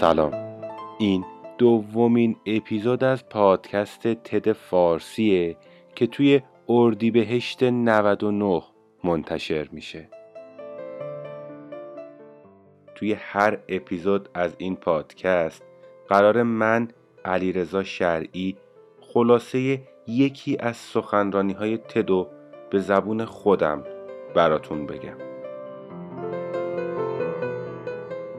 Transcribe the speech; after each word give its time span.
سلام. 0.00 0.32
این 0.98 1.24
دومین 1.58 2.36
اپیزود 2.46 3.04
از 3.04 3.28
پادکست 3.28 4.08
تد 4.08 4.52
فارسیه 4.52 5.56
که 5.94 6.06
توی 6.06 6.40
اردیبهشت 6.68 7.62
99 7.62 8.62
منتشر 9.04 9.68
میشه. 9.72 10.08
توی 12.94 13.12
هر 13.12 13.58
اپیزود 13.68 14.28
از 14.34 14.54
این 14.58 14.76
پادکست 14.76 15.62
قرار 16.08 16.42
من 16.42 16.88
علیرضا 17.24 17.82
شرعی 17.82 18.56
خلاصه 19.00 19.82
یکی 20.06 20.56
از 20.60 20.76
سخنرانی 20.76 21.52
های 21.52 21.76
تدو 21.76 22.28
به 22.70 22.78
زبون 22.78 23.24
خودم 23.24 23.84
براتون 24.34 24.86
بگم. 24.86 25.25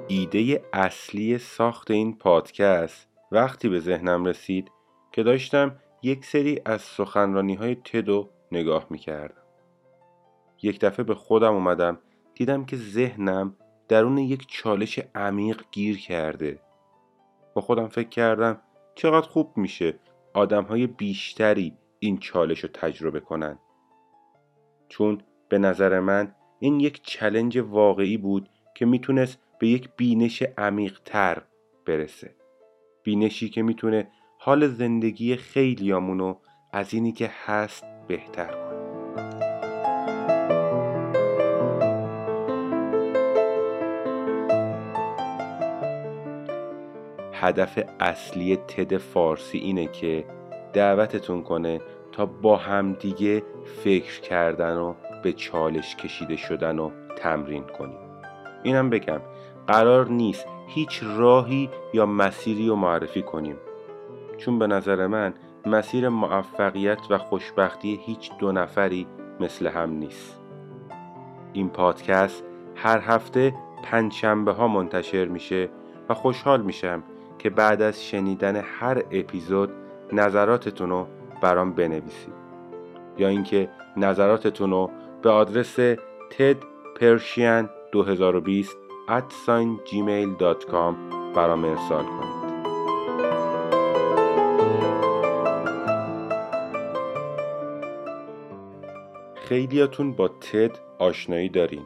ایده 0.10 0.62
اصلی 0.74 1.38
ساخت 1.38 1.92
این 1.92 2.18
پادکست. 2.18 3.08
وقتی 3.32 3.70
به 3.70 3.80
ذهنم 3.80 4.26
رسید 4.26 4.72
که 5.12 5.24
داشتم 5.24 5.76
یک 6.04 6.26
سری 6.26 6.62
از 6.66 6.82
سخنرانی 6.82 7.56
های 7.56 7.76
تدو 7.76 8.30
نگاه 8.52 8.88
می 8.90 8.98
کردم. 8.98 9.42
یک 10.64 10.80
دفعه 10.80 11.04
به 11.04 11.16
خودم 11.16 11.54
اومدم 11.54 12.00
دیدم 12.36 12.66
که 12.66 12.78
ذهنم 12.78 13.56
درون 13.88 14.18
یک 14.18 14.48
چالش 14.48 15.00
عمیق 15.16 15.64
گیر 15.72 15.98
کرده. 16.00 16.60
با 17.54 17.62
خودم 17.62 17.88
فکر 17.88 18.10
کردم 18.10 18.62
چقدر 18.96 19.28
خوب 19.28 19.58
میشه 19.58 20.00
آدم 20.34 20.64
های 20.64 20.88
بیشتری 20.88 21.78
این 22.00 22.18
چالش 22.18 22.60
رو 22.60 22.70
تجربه 22.74 23.20
کنن. 23.20 23.60
چون 24.90 25.22
به 25.50 25.58
نظر 25.58 26.00
من 26.00 26.36
این 26.60 26.80
یک 26.80 27.02
چلنج 27.04 27.58
واقعی 27.58 28.18
بود 28.18 28.50
که 28.76 28.86
می‌تونست 28.86 29.40
به 29.60 29.68
یک 29.68 29.90
بینش 29.98 30.44
عمیق 30.58 31.00
تر 31.06 31.42
برسه. 31.86 32.36
بینشی 33.04 33.50
که 33.50 33.62
می‌تونه 33.62 34.08
حال 34.40 34.68
زندگی 34.68 35.36
خیلیامونو 35.36 36.36
از 36.74 36.94
اینی 36.94 37.12
که 37.12 37.32
هست 37.46 37.84
بهتر 38.08 38.52
کنه. 38.52 38.68
هدف 47.34 47.80
اصلی 48.00 48.56
تد 48.56 48.98
فارسی 48.98 49.58
اینه 49.58 49.88
که 49.88 50.26
دعوتتون 50.74 51.44
کنه 51.44 51.82
تا 52.12 52.26
با 52.26 52.58
همدیگه 52.58 53.44
فکر 53.84 54.22
کردن 54.22 54.78
و 54.78 54.94
به 55.24 55.34
چالش 55.34 55.96
کشیده 55.96 56.36
شدن 56.36 56.80
و 56.80 56.92
تمرین 57.16 57.64
کنیم 57.64 58.08
اینم 58.64 58.90
بگم 58.90 59.22
قرار 59.68 60.08
نیست 60.08 60.46
هیچ 60.68 61.04
راهی 61.04 61.70
یا 61.94 62.06
مسیری 62.06 62.68
رو 62.68 62.76
معرفی 62.76 63.22
کنیم. 63.22 63.56
چون 64.38 64.60
به 64.60 64.68
نظر 64.68 65.08
من 65.08 65.34
مسیر 65.66 66.10
موفقیت 66.10 67.00
و 67.10 67.18
خوشبختی 67.18 68.00
هیچ 68.04 68.32
دو 68.40 68.52
نفری 68.52 69.08
مثل 69.40 69.68
هم 69.68 69.92
نیست. 69.92 70.40
این 71.54 71.70
پادکست 71.70 72.44
هر 72.76 73.00
هفته 73.00 73.54
پنجشنبه 73.84 74.52
ها 74.52 74.68
منتشر 74.68 75.26
میشه 75.26 75.70
و 76.10 76.14
خوشحال 76.14 76.62
میشم 76.62 77.04
که 77.40 77.50
بعد 77.50 77.82
از 77.82 78.06
شنیدن 78.06 78.56
هر 78.56 79.04
اپیزود 79.12 79.70
نظراتتون 80.14 80.90
رو 80.90 81.08
برام 81.42 81.74
بنویسید. 81.74 82.34
یا 83.18 83.28
اینکه 83.28 83.70
نظراتتون 83.98 84.72
رو 84.72 84.92
به 85.22 85.30
آدرس 85.30 85.76
تد 86.30 86.58
پرشین 87.00 87.70
2020 87.92 88.78
gmail.com 89.08 90.96
برام 91.36 91.66
ارسال 91.66 92.06
کنید. 92.06 92.48
خیلیاتون 99.36 100.12
با 100.12 100.28
تد 100.28 100.80
آشنایی 101.00 101.50
دارین. 101.50 101.86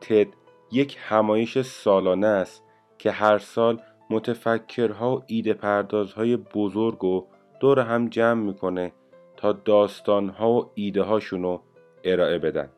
تد 0.00 0.26
یک 0.72 0.96
همایش 1.00 1.60
سالانه 1.60 2.26
است 2.26 2.64
که 2.98 3.10
هر 3.10 3.38
سال 3.38 3.80
متفکرها 4.10 5.16
و 5.16 5.22
ایده 5.26 5.54
پردازهای 5.54 6.36
بزرگ 6.36 7.04
و 7.04 7.26
دور 7.60 7.80
هم 7.80 8.08
جمع 8.08 8.42
می‌کنه 8.42 8.92
تا 9.36 9.52
داستانها 9.52 10.52
و 10.52 10.70
ایده 10.74 11.02
هاشونو 11.02 11.58
ارائه 12.04 12.38
بدن. 12.38 12.68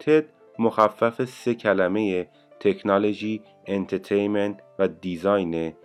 تد 0.00 0.24
مخفف 0.58 1.24
سه 1.24 1.54
کلمه 1.54 2.28
تکنولوژی، 2.64 3.42
انترتینمنت 3.66 4.62
و 4.78 4.88
دیزاینه 4.88 5.76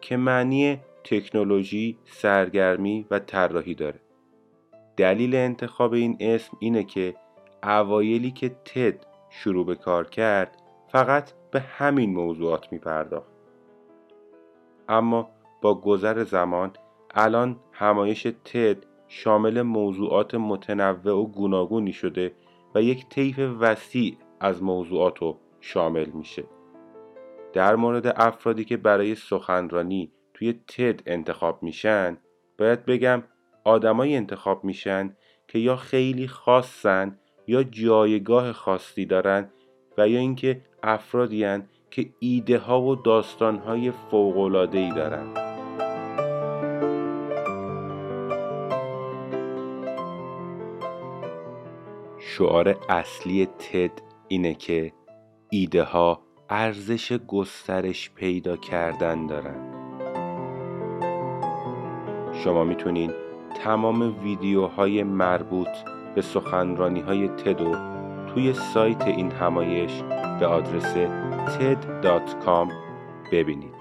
که 0.00 0.16
معنی 0.16 0.80
تکنولوژی، 1.04 1.98
سرگرمی 2.04 3.06
و 3.10 3.18
طراحی 3.18 3.74
داره. 3.74 4.00
دلیل 4.96 5.34
انتخاب 5.34 5.92
این 5.92 6.16
اسم 6.20 6.56
اینه 6.60 6.84
که 6.84 7.14
اوایلی 7.62 8.30
که 8.30 8.48
تد 8.48 9.06
شروع 9.30 9.66
به 9.66 9.74
کار 9.74 10.08
کرد 10.08 10.56
فقط 10.88 11.32
به 11.50 11.60
همین 11.60 12.14
موضوعات 12.14 12.72
می 12.72 12.78
پرداخت. 12.78 13.32
اما 14.88 15.30
با 15.62 15.80
گذر 15.80 16.24
زمان 16.24 16.72
الان 17.14 17.56
همایش 17.72 18.22
تد 18.44 18.76
شامل 19.08 19.62
موضوعات 19.62 20.34
متنوع 20.34 21.14
و 21.14 21.26
گوناگونی 21.26 21.92
شده 21.92 22.32
و 22.74 22.82
یک 22.82 23.08
طیف 23.08 23.38
وسیع 23.38 24.16
از 24.40 24.62
موضوعات 24.62 25.18
رو 25.18 25.38
شامل 25.60 26.06
میشه. 26.06 26.44
در 27.52 27.76
مورد 27.76 28.06
افرادی 28.06 28.64
که 28.64 28.76
برای 28.76 29.14
سخنرانی 29.14 30.12
توی 30.34 30.52
تد 30.52 31.02
انتخاب 31.06 31.62
میشن 31.62 32.18
باید 32.58 32.84
بگم 32.84 33.22
آدمایی 33.64 34.16
انتخاب 34.16 34.64
میشن 34.64 35.16
که 35.48 35.58
یا 35.58 35.76
خیلی 35.76 36.28
خاصن 36.28 37.18
یا 37.46 37.62
جایگاه 37.62 38.52
خاصی 38.52 39.06
دارن 39.06 39.50
و 39.98 40.08
یا 40.08 40.18
اینکه 40.18 40.60
افرادی 40.82 41.44
هن 41.44 41.68
که 41.90 42.10
ایده 42.18 42.58
ها 42.58 42.82
و 42.82 42.96
داستان 42.96 43.56
های 43.56 43.90
فوق 43.90 44.36
ای 44.72 44.92
دارن. 44.92 45.48
شعار 52.18 52.76
اصلی 52.88 53.46
تد 53.46 53.90
اینه 54.28 54.54
که 54.54 54.92
ایده 55.50 55.82
ها 55.82 56.20
ارزش 56.50 57.12
گسترش 57.12 58.10
پیدا 58.10 58.56
کردن 58.56 59.26
دارن 59.26 59.78
شما 62.44 62.64
می‌تونید 62.64 63.10
تمام 63.64 64.22
ویدیوهای 64.22 65.02
مربوط 65.02 65.68
به 66.14 66.22
سخنرانی 66.22 67.00
های 67.00 67.28
تدو 67.28 67.74
توی 68.34 68.52
سایت 68.52 69.02
این 69.06 69.30
همایش 69.30 70.02
به 70.40 70.46
آدرس 70.46 70.94
ted.com 71.58 72.72
ببینید. 73.32 73.77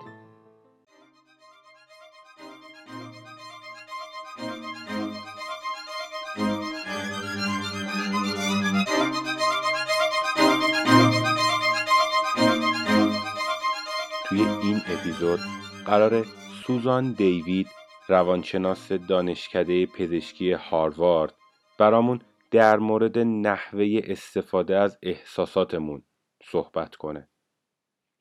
اپیزود 15.17 15.39
قرار 15.85 16.25
سوزان 16.63 17.11
دیوید 17.11 17.67
روانشناس 18.07 18.91
دانشکده 18.91 19.85
پزشکی 19.85 20.51
هاروارد 20.51 21.33
برامون 21.77 22.21
در 22.51 22.77
مورد 22.77 23.19
نحوه 23.19 24.01
استفاده 24.03 24.77
از 24.77 24.97
احساساتمون 25.03 26.03
صحبت 26.43 26.95
کنه. 26.95 27.27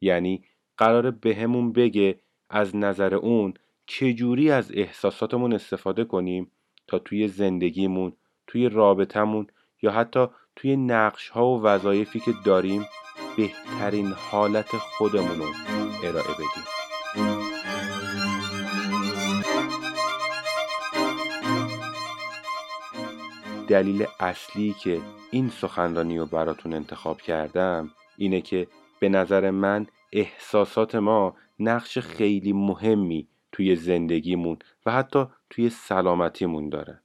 یعنی 0.01 0.45
قراره 0.77 1.11
بهمون 1.11 1.73
بگه 1.73 2.21
از 2.51 2.77
نظر 2.77 3.15
اون 3.15 3.55
چجوری 3.87 4.51
از 4.51 4.73
احساساتمون 4.75 5.53
استفاده 5.53 6.05
کنیم 6.05 6.51
تا 6.87 6.99
توی 6.99 7.29
زندگیمون 7.29 8.13
توی 8.47 8.69
رابطمون 8.69 9.47
یا 9.83 9.91
حتی 9.91 10.27
توی 10.57 10.77
نقش 10.77 11.29
ها 11.29 11.47
و 11.47 11.63
وظایفی 11.63 12.21
که 12.21 12.33
داریم 12.45 12.87
بهترین 13.37 14.07
حالت 14.07 14.77
خودمون 14.77 15.39
رو 15.39 15.47
ارائه 16.05 16.35
بدیم. 16.35 16.76
دلیل 23.69 24.07
اصلی 24.21 24.73
که 24.73 25.01
این 25.31 25.49
سخنرانی 25.49 26.19
رو 26.19 26.27
براتون 26.27 26.73
انتخاب 26.73 27.21
کردم 27.21 27.91
اینه 28.17 28.41
که 28.41 28.67
به 29.01 29.09
نظر 29.09 29.51
من 29.51 29.87
احساسات 30.13 30.95
ما 30.95 31.37
نقش 31.59 31.99
خیلی 31.99 32.53
مهمی 32.53 33.29
توی 33.53 33.77
زندگیمون 33.77 34.59
و 34.87 34.93
حتی 34.93 35.25
توی 35.51 35.71
سلامتیمون 35.71 36.69
داره. 36.69 37.01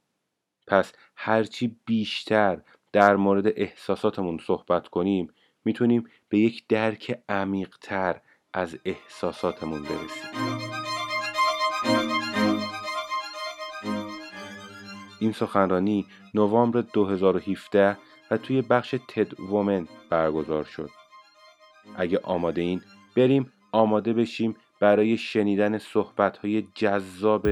پس 0.66 0.92
هرچی 1.16 1.76
بیشتر 1.86 2.60
در 2.92 3.16
مورد 3.16 3.46
احساساتمون 3.56 4.38
صحبت 4.46 4.88
کنیم 4.88 5.28
می‌تونیم 5.64 6.04
به 6.28 6.38
یک 6.38 6.66
درک 6.68 7.22
عمیقتر 7.28 8.20
از 8.54 8.78
احساساتمون 8.84 9.82
برسیم. 9.82 10.71
این 15.22 15.32
سخنرانی 15.32 16.06
نوامبر 16.34 16.80
2017 16.80 17.96
و 18.30 18.36
توی 18.36 18.62
بخش 18.62 18.94
تد 19.08 19.40
وومن 19.40 19.88
برگزار 20.10 20.64
شد. 20.64 20.90
اگه 21.96 22.20
آماده 22.22 22.62
این 22.62 22.82
بریم 23.16 23.52
آماده 23.72 24.12
بشیم 24.12 24.56
برای 24.80 25.16
شنیدن 25.16 25.78
صحبت 25.78 26.38
های 26.38 26.62
جذاب 26.74 27.48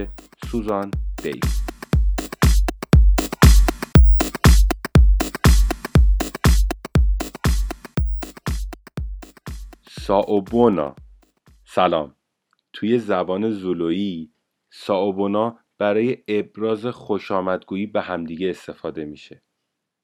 سوزان 0.47 0.91
دیو 1.23 1.41
ساوبونا. 9.91 10.95
سلام. 11.65 12.15
توی 12.73 12.99
زبان 12.99 13.51
زولویی 13.51 14.33
ساوبونا 14.71 15.59
برای 15.81 16.19
ابراز 16.29 16.87
خوشامدگویی 16.87 17.87
به 17.87 18.01
همدیگه 18.01 18.51
استفاده 18.51 19.05
میشه. 19.05 19.43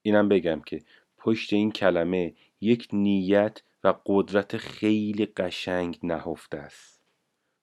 اینم 0.02 0.28
بگم 0.28 0.61
که 0.61 0.82
پشت 1.19 1.52
این 1.52 1.70
کلمه 1.73 2.34
یک 2.61 2.88
نیت 2.93 3.62
و 3.84 3.94
قدرت 4.06 4.56
خیلی 4.56 5.26
قشنگ 5.26 5.99
نهفته 6.02 6.58
است. 6.58 7.02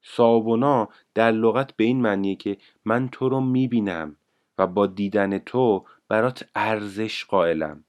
سابونا 0.01 0.89
در 1.13 1.31
لغت 1.31 1.75
به 1.75 1.83
این 1.83 2.01
معنیه 2.01 2.35
که 2.35 2.57
من 2.85 3.09
تو 3.09 3.29
رو 3.29 3.41
می‌بینم 3.41 4.15
و 4.57 4.67
با 4.67 4.87
دیدن 4.87 5.37
تو 5.37 5.85
برات 6.07 6.49
ارزش 6.55 7.25
قائلم. 7.25 7.83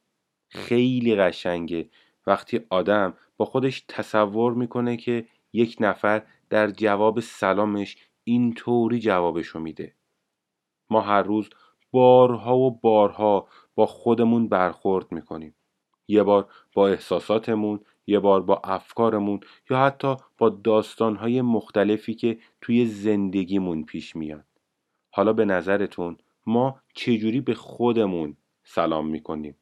خیلی 0.48 1.16
قشنگه. 1.16 1.88
وقتی 2.26 2.60
آدم 2.70 3.14
با 3.36 3.44
خودش 3.44 3.84
تصور 3.88 4.54
می‌کنه 4.54 4.96
که 4.96 5.26
یک 5.52 5.76
نفر 5.80 6.22
در 6.50 6.70
جواب 6.70 7.20
سلامش 7.20 7.96
اینطوری 8.24 8.98
جوابشو 8.98 9.58
میده. 9.58 9.94
ما 10.90 11.00
هر 11.00 11.22
روز 11.22 11.50
بارها 11.90 12.56
و 12.58 12.80
بارها 12.80 13.48
با 13.74 13.86
خودمون 13.86 14.48
برخورد 14.48 15.12
می‌کنیم. 15.12 15.54
یه 16.08 16.22
بار 16.22 16.48
با 16.74 16.88
احساساتمون 16.88 17.80
یه 18.06 18.18
بار 18.18 18.42
با 18.42 18.60
افکارمون 18.64 19.40
یا 19.70 19.78
حتی 19.78 20.16
با 20.38 20.48
داستانهای 20.48 21.42
مختلفی 21.42 22.14
که 22.14 22.38
توی 22.60 22.86
زندگیمون 22.86 23.84
پیش 23.84 24.16
میاد. 24.16 24.44
حالا 25.10 25.32
به 25.32 25.44
نظرتون 25.44 26.16
ما 26.46 26.80
چجوری 26.94 27.40
به 27.40 27.54
خودمون 27.54 28.36
سلام 28.64 29.08
می‌کنیم؟ 29.08 29.56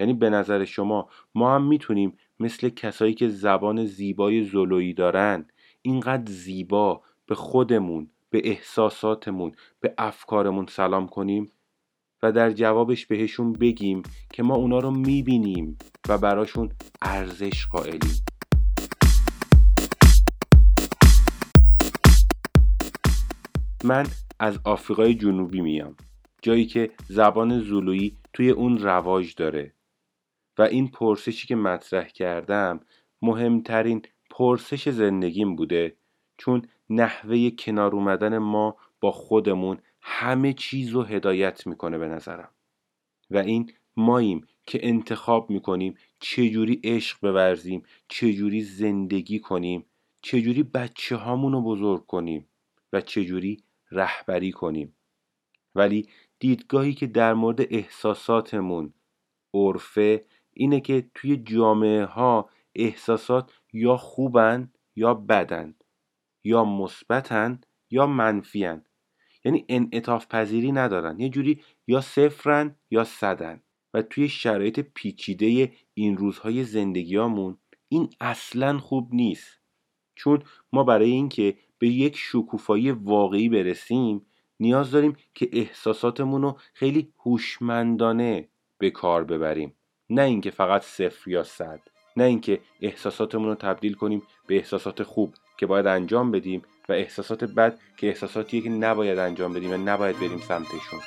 یعنی 0.00 0.14
به 0.14 0.30
نظر 0.30 0.64
شما 0.64 1.08
ما 1.34 1.54
هم 1.54 1.64
می‌تونیم 1.64 2.18
مثل 2.40 2.68
کسایی 2.68 3.14
که 3.14 3.28
زبان 3.28 3.84
زیبای 3.84 4.44
زلویی 4.44 4.94
دارن 4.94 5.46
اینقدر 5.82 6.32
زیبا 6.32 7.02
به 7.26 7.34
خودمون 7.34 8.10
به 8.34 8.40
احساساتمون 8.44 9.52
به 9.80 9.94
افکارمون 9.98 10.66
سلام 10.66 11.08
کنیم 11.08 11.52
و 12.22 12.32
در 12.32 12.50
جوابش 12.50 13.06
بهشون 13.06 13.52
بگیم 13.52 14.02
که 14.32 14.42
ما 14.42 14.54
اونا 14.54 14.78
رو 14.78 14.90
می‌بینیم 14.90 15.78
و 16.08 16.18
براشون 16.18 16.72
ارزش 17.02 17.66
قائلیم. 17.66 18.24
من 23.84 24.06
از 24.38 24.58
آفریقای 24.64 25.14
جنوبی 25.14 25.60
میام 25.60 25.96
جایی 26.42 26.66
که 26.66 26.90
زبان 27.08 27.60
زولویی 27.60 28.16
توی 28.32 28.50
اون 28.50 28.78
رواج 28.78 29.34
داره 29.34 29.72
و 30.58 30.62
این 30.62 30.88
پرسشی 30.88 31.46
که 31.46 31.56
مطرح 31.56 32.08
کردم 32.08 32.80
مهمترین 33.22 34.02
پرسش 34.30 34.88
زندگیم 34.88 35.56
بوده 35.56 35.96
چون 36.36 36.62
نحوه 36.90 37.50
کنار 37.50 37.94
اومدن 37.94 38.38
ما 38.38 38.76
با 39.00 39.12
خودمون 39.12 39.78
همه 40.00 40.52
چیز 40.52 40.90
رو 40.90 41.02
هدایت 41.02 41.66
می‌کنه 41.66 41.98
به 41.98 42.08
نظرم. 42.08 42.50
و 43.30 43.38
این 43.38 43.72
ماییم 43.96 44.46
که 44.66 44.88
انتخاب 44.88 45.50
می‌کنیم 45.50 45.94
چجوری 46.20 46.80
عشق 46.84 47.20
بورزیم 47.20 47.82
چجوری 48.08 48.62
زندگی 48.62 49.38
کنیم 49.38 49.86
چجوری 50.22 50.62
بچه 50.62 51.16
هامون 51.16 51.64
بزرگ 51.64 52.06
کنیم 52.06 52.48
و 52.92 53.00
چجوری 53.00 53.64
رهبری 53.90 54.52
کنیم. 54.52 54.96
ولی 55.74 56.08
دیدگاهی 56.38 56.94
که 56.94 57.06
در 57.06 57.34
مورد 57.34 57.60
احساساتمون 57.60 58.94
عرفه 59.54 60.24
اینه 60.52 60.80
که 60.80 61.10
توی 61.14 61.36
جامعه 61.36 62.04
ها 62.04 62.50
احساسات 62.74 63.52
یا 63.72 63.96
خوبن 63.96 64.72
یا 64.96 65.14
بدن. 65.14 65.74
یا 66.44 66.64
مثبتن 66.64 67.60
یا 67.90 68.06
منفیان 68.06 68.84
یعنی 69.44 69.64
انعطاف 69.68 70.26
پذیری 70.26 70.72
ندارن. 70.72 71.20
یه 71.20 71.28
جوری 71.28 71.60
یا 71.86 72.00
صفرن 72.00 72.74
یا 72.90 73.04
صدن. 73.04 73.60
و 73.94 74.02
توی 74.02 74.28
شرایط 74.28 74.80
پیچیده 74.80 75.72
این 75.94 76.16
روزهای 76.16 76.64
زندگیامون 76.64 77.58
این 77.88 78.10
اصلا 78.20 78.78
خوب 78.78 79.14
نیست. 79.14 79.60
چون 80.14 80.42
ما 80.72 80.84
برای 80.84 81.10
اینکه 81.10 81.56
به 81.78 81.88
یک 81.88 82.16
شکوفایی 82.16 82.90
واقعی 82.90 83.48
برسیم 83.48 84.26
نیاز 84.60 84.90
داریم 84.90 85.16
که 85.34 85.48
احساساتمون 85.52 86.42
رو 86.42 86.58
خیلی 86.74 87.12
هوشمندانه 87.18 88.48
به 88.78 88.90
کار 88.90 89.24
ببریم. 89.24 89.74
نه 90.10 90.22
اینکه 90.22 90.50
فقط 90.50 90.82
صفر 90.82 91.30
یا 91.30 91.42
صد. 91.42 91.80
نه 92.16 92.24
اینکه 92.24 92.60
احساساتمون 92.80 93.48
رو 93.48 93.54
تبدیل 93.54 93.94
کنیم 93.94 94.22
به 94.46 94.56
احساسات 94.56 95.02
خوب. 95.02 95.34
که 95.56 95.66
باید 95.66 95.86
انجام 95.86 96.30
بدیم 96.30 96.62
و 96.88 96.92
احساسات 96.92 97.44
بد 97.44 97.78
که 97.96 98.06
احساساتیه 98.06 98.60
که 98.60 98.70
نباید 98.70 99.18
انجام 99.18 99.52
بدیم 99.52 99.72
و 99.72 99.76
نباید 99.76 100.16
بریم 100.16 100.38
سمتشون 100.38 101.00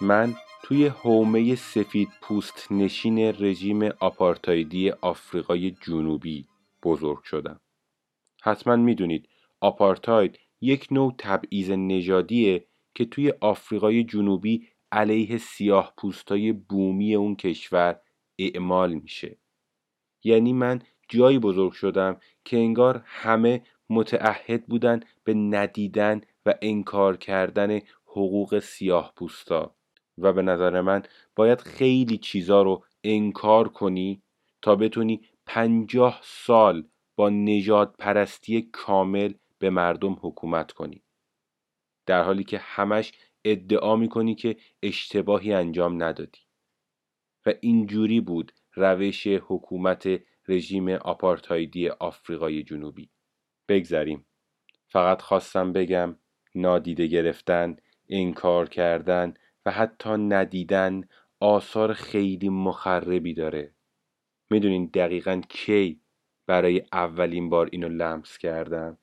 من 0.00 0.34
توی 0.62 0.86
حومه 0.86 1.54
سفید 1.54 2.08
پوست 2.20 2.72
نشین 2.72 3.18
رژیم 3.18 3.82
آپارتایدی 3.82 4.90
آفریقای 4.90 5.70
جنوبی 5.70 6.46
بزرگ 6.82 7.22
شدم. 7.22 7.60
حتما 8.42 8.76
می‌دونید 8.76 9.28
آپارتاید 9.60 10.38
یک 10.60 10.86
نوع 10.90 11.14
تبعیض 11.18 11.70
نژادیه 11.70 12.66
که 12.94 13.04
توی 13.04 13.32
آفریقای 13.40 14.04
جنوبی 14.04 14.68
علیه 14.92 15.38
سیاه 15.38 15.92
پوستای 15.96 16.52
بومی 16.52 17.14
اون 17.14 17.36
کشور 17.36 18.00
اعمال 18.38 18.94
میشه. 18.94 19.38
یعنی 20.24 20.52
من 20.52 20.82
جایی 21.08 21.38
بزرگ 21.38 21.72
شدم 21.72 22.20
که 22.44 22.56
انگار 22.56 23.02
همه 23.04 23.62
متعهد 23.90 24.66
بودن 24.66 25.00
به 25.24 25.34
ندیدن 25.34 26.20
و 26.46 26.54
انکار 26.62 27.16
کردن 27.16 27.80
حقوق 28.06 28.58
سیاه 28.58 29.12
پوستا. 29.16 29.76
و 30.18 30.32
به 30.32 30.42
نظر 30.42 30.80
من 30.80 31.02
باید 31.36 31.60
خیلی 31.60 32.18
چیزا 32.18 32.62
رو 32.62 32.84
انکار 33.04 33.68
کنی 33.68 34.22
تا 34.62 34.76
بتونی 34.76 35.20
پنجاه 35.46 36.20
سال 36.22 36.88
با 37.16 37.30
نجات 37.30 37.96
پرستی 37.98 38.62
کامل 38.62 39.32
به 39.58 39.70
مردم 39.70 40.16
حکومت 40.22 40.72
کنی. 40.72 41.02
در 42.06 42.22
حالی 42.22 42.44
که 42.44 42.58
همش 42.58 43.12
ادعا 43.44 43.96
می‌کنی 43.96 44.34
که 44.34 44.56
اشتباهی 44.82 45.52
انجام 45.52 46.02
ندادی. 46.02 46.45
و 47.46 47.52
اینجوری 47.60 48.20
بود 48.20 48.52
روش 48.74 49.26
حکومت 49.26 50.08
رژیم 50.48 50.88
آپارتایدی 50.88 51.88
آفریقای 51.88 52.62
جنوبی. 52.62 53.10
بگذریم. 53.68 54.26
فقط 54.88 55.22
خواستم 55.22 55.72
بگم 55.72 56.16
نادیده 56.54 57.06
گرفتن 57.06 57.76
انکار 58.08 58.68
کردن 58.68 59.34
و 59.66 59.70
حتی 59.70 60.10
ندیدن 60.10 61.08
آثار 61.40 61.92
خیلی 61.92 62.48
مخربی 62.48 63.34
داره. 63.34 63.74
می‌دونین 64.50 64.90
دقیقا 64.94 65.42
کی 65.48 66.00
برای 66.46 66.82
اولین 66.92 67.48
بار 67.48 67.68
اینو 67.72 67.88
لمس 67.88 68.38
کردم؟ 68.38 68.98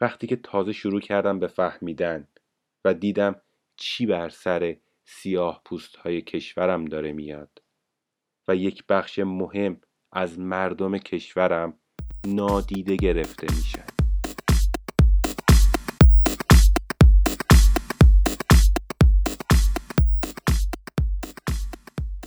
وقتی 0.00 0.26
که 0.26 0.36
تازه 0.36 0.72
شروع 0.72 1.00
کردم 1.00 1.38
به 1.38 1.46
فهمیدن 1.46 2.28
و 2.84 2.94
دیدم 2.94 3.40
چی 3.76 4.06
بر 4.06 4.28
سر 4.28 4.76
سیاه 5.04 5.62
پوست 5.64 5.96
های 5.96 6.22
کشورم 6.22 6.84
داره 6.84 7.12
میاد. 7.12 7.63
و 8.48 8.56
یک 8.56 8.84
بخش 8.88 9.18
مهم 9.18 9.80
از 10.12 10.38
مردم 10.38 10.98
کشورم 10.98 11.74
نادیده 12.26 12.96
گرفته 12.96 13.46
میشن 13.56 13.86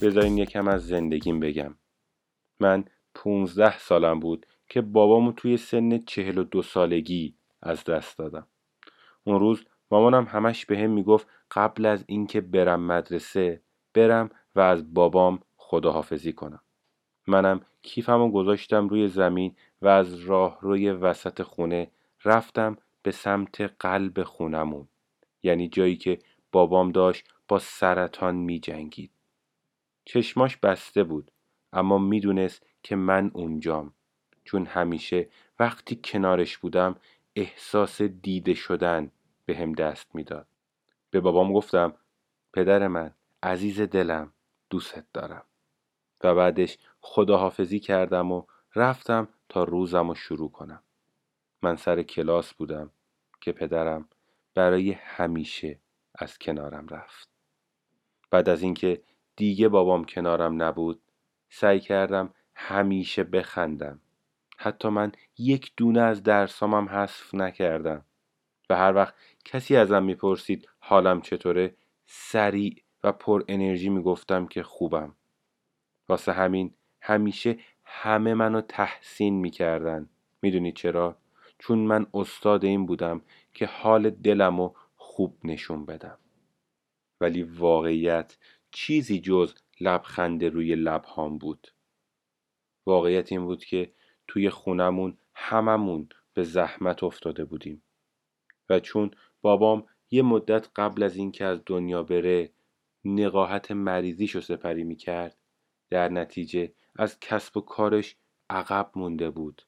بذارین 0.02 0.38
یکم 0.38 0.68
از 0.68 0.86
زندگیم 0.86 1.40
بگم. 1.40 1.74
من 2.60 2.84
پونزده 3.14 3.78
سالم 3.78 4.20
بود 4.20 4.46
که 4.68 4.80
بابامو 4.80 5.32
توی 5.32 5.56
سن 5.56 5.98
چهل 5.98 6.38
و 6.38 6.44
دو 6.44 6.62
سالگی 6.62 7.34
از 7.62 7.84
دست 7.84 8.18
دادم. 8.18 8.46
اون 9.24 9.40
روز 9.40 9.64
مامانم 9.90 10.24
همش 10.24 10.66
به 10.66 10.78
هم 10.78 10.90
می‌گفت 10.90 11.26
قبل 11.50 11.86
از 11.86 12.04
اینکه 12.06 12.40
برم 12.40 12.86
مدرسه 12.86 13.62
برم 13.94 14.30
و 14.54 14.60
از 14.60 14.94
بابام 14.94 15.40
خداحافظی 15.70 16.32
کنم 16.32 16.60
منم 17.26 17.60
کیفم 17.82 18.30
گذاشتم 18.30 18.88
روی 18.88 19.08
زمین 19.08 19.56
و 19.82 19.88
از 19.88 20.14
راه 20.14 20.58
روی 20.60 20.90
وسط 20.90 21.42
خونه 21.42 21.90
رفتم 22.24 22.76
به 23.02 23.10
سمت 23.10 23.60
قلب 23.60 24.22
خونمون 24.22 24.88
یعنی 25.42 25.68
جایی 25.68 25.96
که 25.96 26.18
بابام 26.52 26.92
داشت 26.92 27.28
با 27.48 27.58
سرطان 27.58 28.34
می 28.34 28.60
جنگید. 28.60 29.10
چشماش 30.04 30.56
بسته 30.56 31.04
بود 31.04 31.30
اما 31.72 31.98
می‌دونست 31.98 32.66
که 32.82 32.96
من 32.96 33.30
اونجام 33.34 33.94
چون 34.44 34.66
همیشه 34.66 35.28
وقتی 35.58 36.00
کنارش 36.04 36.58
بودم 36.58 36.96
احساس 37.36 38.02
دیده 38.02 38.54
شدن 38.54 39.10
به 39.46 39.56
هم 39.56 39.72
دست 39.72 40.14
می‌داد. 40.14 40.46
به 41.10 41.20
بابام 41.20 41.52
گفتم 41.52 41.94
پدر 42.52 42.88
من 42.88 43.14
عزیز 43.42 43.80
دلم 43.80 44.32
دوستت 44.70 45.04
دارم 45.12 45.44
و 46.24 46.34
بعدش 46.34 46.78
خداحافظی 47.00 47.80
کردم 47.80 48.32
و 48.32 48.42
رفتم 48.74 49.28
تا 49.48 49.64
روزم 49.64 50.08
رو 50.08 50.14
شروع 50.14 50.50
کنم. 50.50 50.82
من 51.62 51.76
سر 51.76 52.02
کلاس 52.02 52.54
بودم 52.54 52.90
که 53.40 53.52
پدرم 53.52 54.08
برای 54.54 54.92
همیشه 54.92 55.78
از 56.14 56.38
کنارم 56.38 56.86
رفت. 56.88 57.28
بعد 58.30 58.48
از 58.48 58.62
اینکه 58.62 59.02
دیگه 59.36 59.68
بابام 59.68 60.04
کنارم 60.04 60.62
نبود 60.62 61.00
سعی 61.50 61.80
کردم 61.80 62.34
همیشه 62.54 63.24
بخندم. 63.24 64.00
حتی 64.58 64.88
من 64.88 65.12
یک 65.38 65.72
دونه 65.76 66.00
از 66.00 66.22
درسامم 66.22 66.88
حذف 66.88 67.34
نکردم. 67.34 68.04
و 68.70 68.76
هر 68.76 68.94
وقت 68.94 69.14
کسی 69.44 69.76
ازم 69.76 70.02
می‌پرسید 70.02 70.68
حالم 70.78 71.20
چطوره 71.20 71.74
سریع 72.06 72.82
و 73.04 73.12
پر 73.12 73.44
انرژی 73.48 73.88
می‌گفتم 73.88 74.46
که 74.46 74.62
خوبم. 74.62 75.14
واسه 76.08 76.32
همین 76.32 76.74
همیشه 77.00 77.58
همه 77.84 78.34
منو 78.34 78.60
تحسین 78.60 79.34
می‌کردن. 79.34 80.08
می‌دونید 80.42 80.74
چرا؟ 80.74 81.16
چون 81.58 81.78
من 81.78 82.06
استاد 82.14 82.64
این 82.64 82.86
بودم 82.86 83.20
که 83.54 83.66
حال 83.66 84.10
دلمو 84.10 84.72
خوب 84.96 85.36
نشون 85.44 85.84
بدم. 85.84 86.18
ولی 87.20 87.42
واقعیت 87.42 88.36
چیزی 88.70 89.20
جز 89.20 89.54
لبخند 89.80 90.44
روی 90.44 90.74
لبهام 90.74 91.38
بود. 91.38 91.68
واقعیت 92.86 93.32
این 93.32 93.44
بود 93.44 93.64
که 93.64 93.92
توی 94.28 94.50
خونمون 94.50 95.18
هممون 95.34 96.08
به 96.34 96.42
زحمت 96.42 97.02
افتاده 97.04 97.44
بودیم. 97.44 97.82
و 98.70 98.80
چون 98.80 99.10
بابام 99.42 99.86
یه 100.10 100.22
مدت 100.22 100.68
قبل 100.76 101.02
از 101.02 101.16
اینکه 101.16 101.44
از 101.44 101.60
دنیا 101.66 102.02
بره 102.02 102.50
نقاهت 103.04 103.70
مریضیشو 103.70 104.40
سپری 104.40 104.84
می‌کرد 104.84 105.36
در 105.90 106.08
نتیجه 106.08 106.72
از 106.96 107.20
کسب 107.20 107.56
و 107.56 107.60
کارش 107.60 108.16
عقب 108.50 108.90
مونده 108.94 109.30
بود 109.30 109.62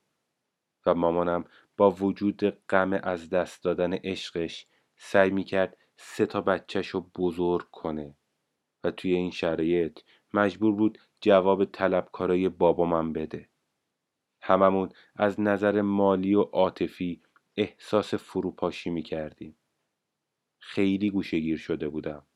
و 0.87 0.95
مامانم 0.95 1.45
با 1.77 1.91
وجود 1.91 2.45
غم 2.45 2.93
از 2.93 3.31
دست 3.31 3.65
دادن 3.65 3.95
عشقش 3.95 4.67
سعی 4.97 5.31
می‌کرد 5.31 5.77
سه 5.97 6.27
تا 6.27 6.41
بچهش 6.41 6.89
رو 6.89 7.11
بزرگ 7.17 7.71
کنه 7.71 8.15
و 8.85 8.91
توی 8.91 9.15
این 9.15 9.31
شرایط 9.31 10.00
مجبور 10.35 10.75
بود 10.75 10.99
جواب 11.21 11.65
طلبکارای 11.65 12.49
بابامم 12.49 13.12
بده. 13.12 13.49
هممون 14.43 14.89
از 15.17 15.41
نظر 15.41 15.81
مالی 15.81 16.35
و 16.35 16.43
عاطفی 16.43 17.23
احساس 17.57 18.15
فروپاشی 18.15 18.91
می‌کردیم. 18.91 19.57
خیلی 20.59 21.11
گوشگیر 21.11 21.57
شده 21.57 21.89
بودم 21.89 22.27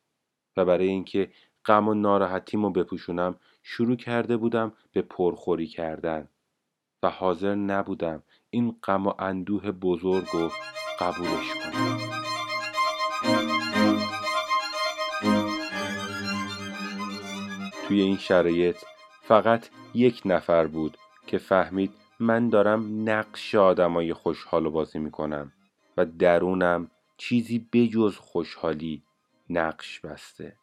و 0.57 0.65
برای 0.65 0.89
اینکه 0.89 1.33
غم 1.65 1.89
و 1.89 1.95
ناراحتیمو 1.95 2.71
بپوشونم 2.71 3.41
شروع 3.67 3.97
کرده 3.97 4.37
بودم 4.37 4.73
به 4.93 5.03
پرخوری 5.03 5.67
کردن 5.67 6.29
و 7.03 7.11
حاضر 7.11 7.55
نبودم 7.55 8.23
این 8.51 8.77
غم 8.83 9.07
و 9.07 9.13
اندوه 9.19 9.73
بزرگ 9.73 10.35
و 10.35 10.51
قبولش 11.01 11.55
کنم. 11.55 11.99
توی 17.87 18.01
این 18.01 18.17
شرایط 18.17 18.77
فقط 19.23 19.69
یک 19.95 20.23
نفر 20.25 20.67
بود 20.67 20.99
که 21.27 21.39
فهمید 21.39 21.93
من 22.21 22.49
دارم 22.49 23.11
نقش 23.11 23.55
آدمای 23.55 24.15
خوشحال 24.15 24.69
بازی 24.69 24.99
می‌کنم 24.99 25.53
و 25.97 26.05
درونم 26.07 26.91
چیزی 27.17 27.69
بجز 27.73 28.17
خوشحالی 28.17 29.03
نقش 29.51 30.01
بسته. 30.01 30.57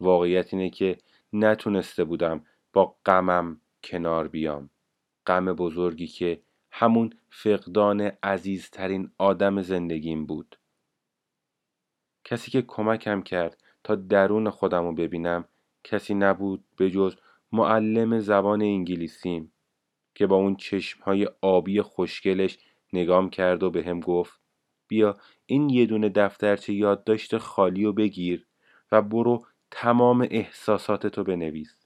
واقعیت 0.00 0.54
اینه 0.54 0.70
که 0.70 0.98
نتونسته 1.32 2.04
بودم 2.04 2.44
با 2.72 2.96
غمم 3.06 3.60
کنار 3.84 4.28
بیام. 4.28 4.70
غم 5.26 5.52
بزرگی 5.52 6.06
که 6.06 6.42
همون 6.70 7.10
فقدان 7.30 8.00
عزیزترین 8.22 9.10
آدم 9.18 9.62
زندگیم 9.62 10.26
بود. 10.26 10.56
کسی 12.24 12.50
که 12.50 12.62
کمکم 12.62 13.22
کرد 13.22 13.62
تا 13.84 13.94
درون 13.94 14.50
خودم 14.50 14.84
رو 14.84 14.94
ببینم 14.94 15.44
کسی 15.84 16.14
نبود 16.14 16.64
به 16.76 16.90
جز 16.90 17.16
معلم 17.52 18.20
زبان 18.20 18.62
انگلیسیم 18.62 19.52
که 20.14 20.26
با 20.26 20.36
اون 20.36 20.56
چشمهای 20.56 21.28
آبی 21.40 21.82
خوشگلش 21.82 22.58
نگام 22.92 23.30
کرد 23.30 23.62
و 23.62 23.70
به 23.70 23.84
هم 23.84 24.00
گفت 24.00 24.40
بیا 24.88 25.16
این 25.46 25.70
یه 25.70 25.86
دونه 25.86 26.08
دفترچه 26.08 26.72
یادداشت 26.72 27.38
خالی 27.38 27.84
و 27.84 27.92
بگیر 27.92 28.46
و 28.92 29.02
برو 29.02 29.46
تمام 29.70 30.26
احساساتتو 30.30 31.24
بنویس. 31.24 31.76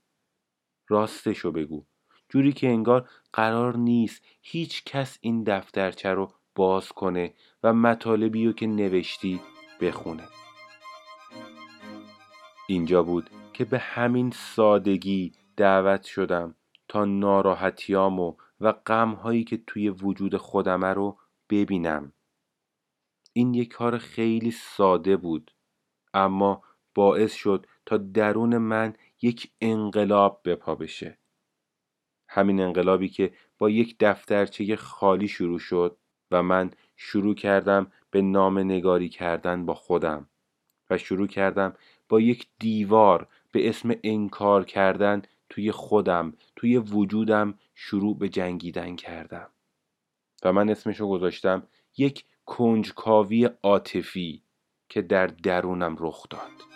راستشو 0.88 1.52
بگو. 1.52 1.84
جوری 2.28 2.52
که 2.52 2.68
انگار 2.68 3.10
قرار 3.32 3.76
نیست 3.76 4.24
هیچ 4.42 4.84
کس 4.84 5.18
این 5.20 5.44
دفترچه 5.44 6.08
رو 6.08 6.32
باز 6.54 6.88
کنه 6.88 7.34
و 7.62 7.72
مطالبی 7.72 8.46
رو 8.46 8.52
که 8.52 8.66
نوشتی 8.66 9.40
بخونه. 9.80 10.28
اینجا 12.68 13.02
بود 13.02 13.30
که 13.52 13.64
به 13.64 13.78
همین 13.78 14.30
سادگی 14.30 15.32
دعوت 15.56 16.02
شدم 16.02 16.54
تا 16.88 17.04
ناراحتیامو 17.04 18.36
و 18.60 18.72
غمهایی 18.72 19.44
که 19.44 19.56
توی 19.66 19.88
وجود 19.88 20.36
خودمه 20.36 20.92
رو 20.92 21.18
ببینم. 21.50 22.12
این 23.32 23.54
یک 23.54 23.72
کار 23.72 23.98
خیلی 23.98 24.50
ساده 24.50 25.16
بود 25.16 25.54
اما 26.14 26.62
باعث 26.94 27.34
شد 27.34 27.66
تا 27.86 27.96
درون 27.96 28.58
من 28.58 28.94
یک 29.22 29.50
انقلاب 29.60 30.40
به 30.42 30.56
پا 30.56 30.74
بشه. 30.74 31.18
همین 32.28 32.60
انقلابی 32.60 33.08
که 33.08 33.32
با 33.58 33.70
یک 33.70 33.96
دفترچه 34.00 34.76
خالی 34.76 35.28
شروع 35.28 35.58
شد 35.58 35.96
و 36.30 36.42
من 36.42 36.70
شروع 36.96 37.34
کردم 37.34 37.92
به 38.10 38.22
نام 38.22 38.58
نگاری 38.58 39.08
کردن 39.08 39.66
با 39.66 39.74
خودم 39.74 40.28
و 40.90 40.98
شروع 40.98 41.26
کردم 41.26 41.76
با 42.08 42.20
یک 42.20 42.48
دیوار 42.58 43.28
به 43.52 43.68
اسم 43.68 43.94
انکار 44.02 44.64
کردن 44.64 45.22
توی 45.48 45.72
خودم 45.72 46.34
توی 46.56 46.78
وجودم 46.78 47.58
شروع 47.74 48.18
به 48.18 48.28
جنگیدن 48.28 48.96
کردم. 48.96 49.50
و 50.44 50.52
من 50.52 50.70
اسمشو 50.70 51.08
گذاشتم 51.08 51.66
یک 51.96 52.24
کنجکاوی 52.46 53.44
عاطفی 53.62 54.42
که 54.88 55.02
در 55.02 55.26
درونم 55.26 55.96
رخ 55.98 56.26
داد. 56.30 56.73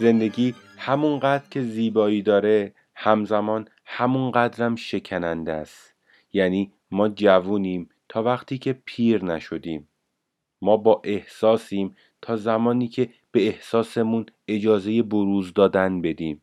زندگی 0.00 0.54
همونقدر 0.78 1.44
که 1.50 1.62
زیبایی 1.62 2.22
داره 2.22 2.74
همزمان 2.94 3.68
همونقدرم 3.84 4.76
شکننده 4.76 5.52
است. 5.52 5.94
یعنی 6.32 6.72
ما 6.90 7.08
جوونیم 7.08 7.88
تا 8.08 8.22
وقتی 8.22 8.58
که 8.58 8.72
پیر 8.84 9.24
نشدیم. 9.24 9.88
ما 10.62 10.76
با 10.76 11.00
احساسیم 11.04 11.96
تا 12.22 12.36
زمانی 12.36 12.88
که 12.88 13.08
به 13.32 13.46
احساسمون 13.46 14.26
اجازه 14.48 15.02
بروز 15.02 15.52
دادن 15.52 16.00
بدیم. 16.02 16.42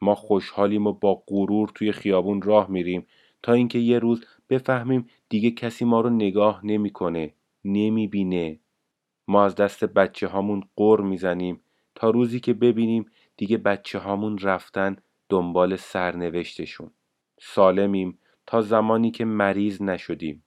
ما 0.00 0.14
خوشحالیم 0.14 0.86
و 0.86 0.92
با 0.92 1.22
غرور 1.26 1.72
توی 1.74 1.92
خیابون 1.92 2.42
راه 2.42 2.70
میریم 2.70 3.06
تا 3.42 3.52
اینکه 3.52 3.78
یه 3.78 3.98
روز 3.98 4.24
بفهمیم 4.50 5.08
دیگه 5.28 5.50
کسی 5.50 5.84
ما 5.84 6.00
رو 6.00 6.10
نگاه 6.10 6.60
نمی‌کنه 6.66 7.34
نمی‌بینه. 7.64 8.58
ما 9.28 9.44
از 9.44 9.54
دست 9.54 9.84
بچه 9.84 10.26
هامون 10.26 10.62
قر 10.76 11.00
می‌زنیم 11.00 11.60
تا 11.96 12.10
روزی 12.10 12.40
که 12.40 12.54
ببینیم 12.54 13.06
دیگه 13.36 13.58
بچه 13.58 13.98
هامون 13.98 14.38
رفتن 14.38 14.96
دنبال 15.28 15.76
سرنوشتشون. 15.76 16.90
سالمیم 17.40 18.18
تا 18.46 18.62
زمانی 18.62 19.10
که 19.10 19.24
مریض 19.24 19.82
نشدیم. 19.82 20.44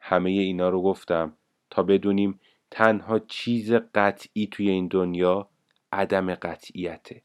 همه 0.00 0.30
اینا 0.30 0.68
رو 0.68 0.82
گفتم 0.82 1.36
تا 1.70 1.82
بدونیم 1.82 2.40
تنها 2.70 3.18
چیز 3.18 3.72
قطعی 3.72 4.46
توی 4.46 4.70
این 4.70 4.88
دنیا 4.88 5.48
عدم 5.92 6.34
قطعیته. 6.34 7.22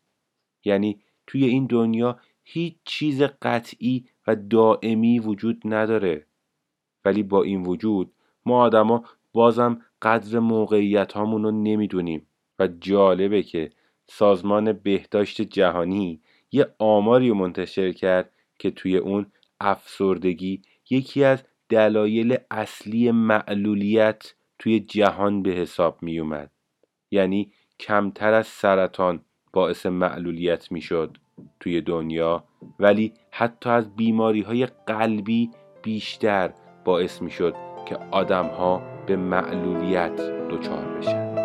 یعنی 0.64 1.02
توی 1.28 1.46
این 1.46 1.66
دنیا 1.66 2.20
هیچ 2.44 2.75
چیز 2.84 3.22
قطعی 3.22 4.06
و 4.28 4.36
دائمی 4.36 5.20
وجود 5.20 5.62
نداره. 5.66 6.25
ولی 7.06 7.24
با 7.24 7.44
این 7.44 7.64
وجود 7.64 8.12
ما 8.46 8.62
آدما 8.62 9.04
بازم 9.34 9.82
قدر 10.02 10.40
موقعیت 10.40 11.14
هامون 11.14 11.44
رو 11.44 11.52
نمی‌دونیم. 11.52 12.28
و 12.60 12.68
جالبه 12.68 13.44
که 13.44 13.70
سازمان 14.08 14.74
بهداشت 14.74 15.42
جهانی 15.42 16.22
یه 16.52 16.68
آماری 16.80 17.32
منتشر 17.32 17.92
کرد 17.92 18.32
که 18.60 18.72
توی 18.72 18.98
اون 18.98 19.26
افسردگی 19.62 20.62
یکی 20.90 21.24
از 21.24 21.44
دلایل 21.70 22.38
اصلی 22.52 23.12
معلولیت 23.12 24.34
توی 24.60 24.80
جهان 24.80 25.44
به 25.44 25.52
حساب 25.52 25.98
می 26.02 26.20
اومد 26.20 26.52
یعنی 27.12 27.52
کمتر 27.80 28.34
از 28.34 28.48
سرطان 28.48 29.22
باعث 29.54 29.86
معلولیت 29.86 30.72
می‌شد 30.72 31.18
توی 31.60 31.82
دنیا 31.82 32.44
ولی 32.80 33.14
حتی 33.32 33.70
از 33.70 33.96
بیماری 33.96 34.42
های 34.42 34.66
قلبی 34.66 35.50
بیشتر 35.84 36.54
باعث 36.86 37.22
می‌شد 37.22 37.56
که 37.86 37.96
آدم 38.12 38.46
ها 38.46 38.82
به 39.08 39.16
معلولیت 39.16 40.22
دچار 40.50 40.86
بشن. 40.98 41.45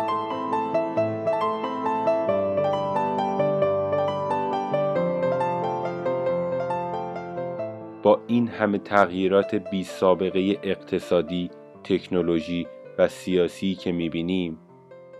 این 8.27 8.47
همه 8.47 8.77
تغییرات 8.77 9.55
بی 9.55 9.83
سابقه 9.83 10.59
اقتصادی، 10.63 11.49
تکنولوژی 11.83 12.67
و 12.97 13.07
سیاسی 13.07 13.75
که 13.75 13.91
می‌بینیم 13.91 14.59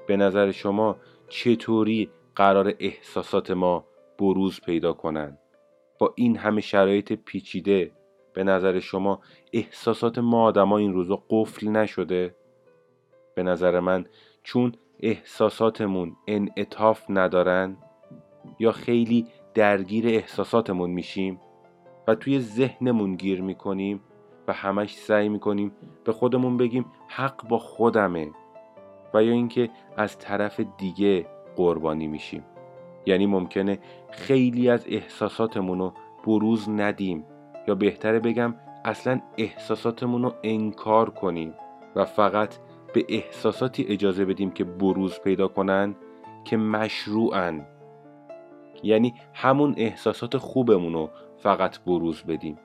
به 0.07 0.17
نظر 0.17 0.51
شما 0.51 0.97
چطوری 1.29 2.09
قرار 2.35 2.73
احساسات 2.79 3.51
ما 3.51 3.85
بروز 4.19 4.61
پیدا 4.61 4.93
کنند؟ 4.93 5.37
با 5.99 6.13
این 6.15 6.37
همه 6.37 6.61
شرایط 6.61 7.13
پیچیده 7.13 7.91
به 8.33 8.43
نظر 8.43 8.79
شما 8.79 9.21
احساسات 9.53 10.17
ما 10.17 10.43
آدما 10.43 10.77
این 10.77 10.93
روزا 10.93 11.23
قفل 11.29 11.67
نشده؟ 11.67 12.35
به 13.35 13.43
نظر 13.43 13.79
من 13.79 14.05
چون 14.43 14.71
احساساتمون 14.99 16.15
انعطاف 16.27 17.03
ندارن 17.09 17.77
یا 18.59 18.71
خیلی 18.71 19.27
درگیر 19.53 20.07
احساساتمون 20.07 20.89
میشیم؟ 20.89 21.39
توی 22.15 22.39
ذهنمون 22.39 23.15
گیر 23.15 23.41
می‌کنیم 23.41 24.01
و 24.47 24.53
همش 24.53 24.95
سعی 24.95 25.29
می‌کنیم 25.29 25.71
به 26.03 26.11
خودمون 26.11 26.57
بگیم 26.57 26.85
حق 27.07 27.47
با 27.47 27.59
خودمه 27.59 28.31
و 29.13 29.23
یا 29.23 29.31
اینکه 29.31 29.69
از 29.97 30.19
طرف 30.19 30.61
دیگه 30.77 31.25
قربانی 31.55 32.07
میشیم. 32.07 32.43
یعنی 33.05 33.25
ممکنه 33.25 33.79
خیلی 34.11 34.69
از 34.69 34.85
احساساتمون 34.89 35.79
رو 35.79 35.93
بروز 36.25 36.69
ندیم 36.69 37.25
یا 37.67 37.75
بهتره 37.75 38.19
بگم 38.19 38.55
اصلا 38.85 39.21
احساساتمون 39.37 40.23
رو 40.23 40.33
انکار 40.43 41.09
کنیم 41.09 41.53
و 41.95 42.05
فقط 42.05 42.55
به 42.93 43.05
احساساتی 43.09 43.85
اجازه 43.89 44.25
بدیم 44.25 44.51
که 44.51 44.63
بروز 44.63 45.19
پیدا 45.19 45.47
کنن 45.47 45.95
که 46.43 46.57
مشروعن. 46.57 47.65
یعنی 48.83 49.13
همون 49.33 49.73
احساسات 49.77 50.37
خوبمون 50.37 50.93
رو 50.93 51.09
فقط 51.43 51.79
بروز 51.79 52.23
بدیم. 52.23 52.59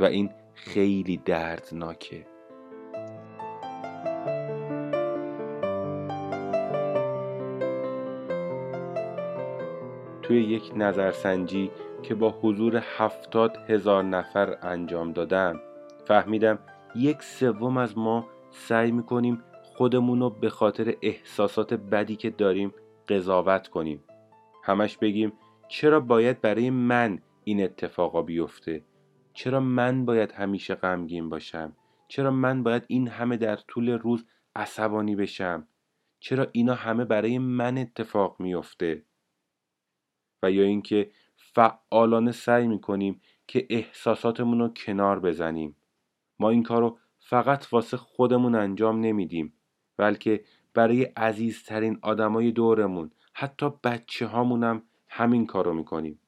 و 0.00 0.04
این 0.04 0.30
خیلی 0.54 1.16
دردناکه. 1.16 2.26
توی 10.22 10.42
یک 10.42 10.72
نظرسنجی 10.76 11.70
که 12.02 12.14
با 12.14 12.30
حضور 12.30 12.82
هفتاد 12.96 13.56
هزار 13.68 14.04
نفر 14.04 14.58
انجام 14.62 15.12
دادم 15.12 15.60
فهمیدم 16.04 16.58
یک 16.94 17.22
سوم 17.22 17.76
از 17.76 17.98
ما 17.98 18.26
سعی 18.50 18.92
می‌کنیم 18.92 19.42
خودمون 19.76 20.20
رو 20.20 20.30
به 20.30 20.48
خاطر 20.48 20.94
احساسات 21.02 21.74
بدی 21.74 22.16
که 22.16 22.30
داریم 22.30 22.74
قضاوت 23.08 23.68
کنیم. 23.68 24.04
همش 24.64 24.96
بگیم 24.96 25.32
چرا 25.68 26.00
باید 26.00 26.40
برای 26.40 26.70
من 26.70 27.18
این 27.44 27.64
اتفاقا 27.64 28.22
بیفته؟ 28.22 28.84
چرا 29.32 29.60
من 29.60 30.04
باید 30.04 30.32
همیشه 30.32 30.74
غمگین 30.74 31.28
باشم؟ 31.28 31.76
چرا 32.08 32.30
من 32.30 32.62
باید 32.62 32.84
این 32.88 33.08
همه 33.08 33.36
در 33.36 33.56
طول 33.56 33.90
روز 33.90 34.26
عصبانی 34.56 35.16
بشم؟ 35.16 35.68
چرا 36.20 36.46
اینا 36.52 36.74
همه 36.74 37.04
برای 37.04 37.38
من 37.38 37.78
اتفاق 37.78 38.36
میفته؟ 38.40 39.02
و 40.42 40.50
یا 40.50 40.64
اینکه 40.64 41.10
فعالانه 41.36 42.32
سعی 42.32 42.66
می‌کنیم 42.66 43.20
که 43.46 43.66
احساساتمون 43.70 44.58
رو 44.58 44.68
کنار 44.68 45.20
بزنیم. 45.20 45.76
ما 46.38 46.50
این 46.50 46.62
کار 46.62 46.80
رو 46.80 46.98
فقط 47.18 47.66
واسه 47.72 47.96
خودمون 47.96 48.54
انجام 48.54 49.00
نمیدیم 49.00 49.52
بلکه 49.96 50.44
برای 50.74 51.02
عزیزترین 51.02 51.98
آدمای 52.02 52.52
دورمون 52.52 53.10
حتی 53.32 53.70
بچه 53.84 54.26
هامونم 54.26 54.82
همین 55.16 55.46
کار 55.46 55.64
رو 55.64 55.74
می‌کنیم. 55.74 56.18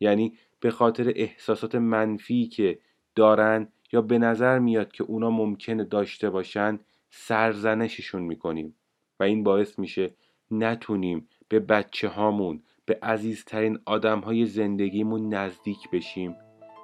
یعنی 0.00 0.38
به 0.60 0.70
خاطر 0.70 1.12
احساسات 1.16 1.74
منفی 1.74 2.46
که 2.46 2.78
دارن 3.14 3.68
یا 3.92 4.02
به 4.02 4.18
نظر 4.18 4.58
میاد 4.58 4.92
که 4.92 5.04
اونا 5.04 5.30
ممکنه 5.30 5.84
داشته 5.84 6.30
باشن 6.30 6.78
سرزنششون 7.10 8.22
می‌کنیم 8.22 8.74
و 9.20 9.22
این 9.24 9.42
باعث 9.42 9.78
میشه 9.78 10.14
نتونیم 10.50 11.28
به 11.48 11.60
بچه 11.60 12.08
هامون 12.08 12.62
به 12.86 12.98
عزیزترین 13.02 13.78
آدم 13.84 14.20
های 14.20 14.46
زندگیمون 14.46 15.34
نزدیک 15.34 15.90
بشیم 15.90 16.36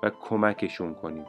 و 0.02 0.10
کمکشون 0.10 0.94
کنیم. 0.94 1.24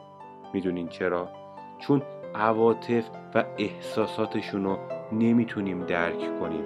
می‌دونین 0.54 0.88
چرا؟ 0.88 1.32
چون 1.78 2.02
عواطف 2.34 3.10
و 3.34 3.44
احساساتشون 3.58 4.64
رو 4.64 4.78
نمی‌تونیم 5.12 5.86
درک 5.86 6.40
کنیم. 6.40 6.64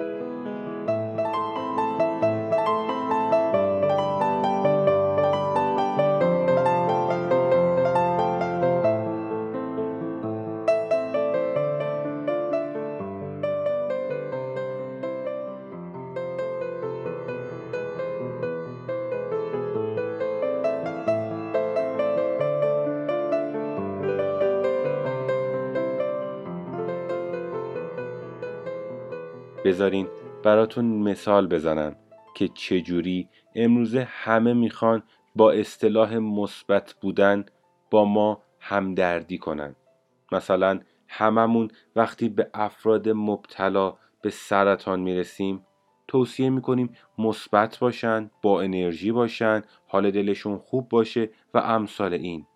بذارین 29.66 30.09
براتون 30.42 30.85
مثال 30.85 31.46
بزنم 31.46 31.96
که 32.35 32.48
چجوری 32.48 33.29
امروزه 33.55 34.09
همه 34.11 34.52
می‌خوان 34.52 35.02
با 35.37 35.52
اصطلاح 35.52 36.16
مثبت 36.16 36.94
بودن 37.00 37.44
با 37.90 38.05
ما 38.05 38.42
همدردی 38.61 39.38
کنن. 39.38 39.76
مثلا 40.33 40.81
هممون 41.09 41.68
وقتی 41.96 42.29
به 42.29 42.50
افراد 42.55 43.09
مبتلا 43.09 43.94
به 44.22 44.31
سرطان 44.31 45.00
می‌رسیم 45.00 45.66
توصیه 46.09 46.50
می‌کنیم 46.50 46.96
مثبت 47.18 47.79
باشن 47.79 48.31
با 48.42 48.61
انرژی 48.61 49.12
باشن 49.12 49.62
حال 49.87 50.11
دلشون 50.11 50.59
خوب 50.59 50.88
باشه 50.88 51.31
و 51.55 51.59
امثال 51.59 52.14
این. 52.14 52.46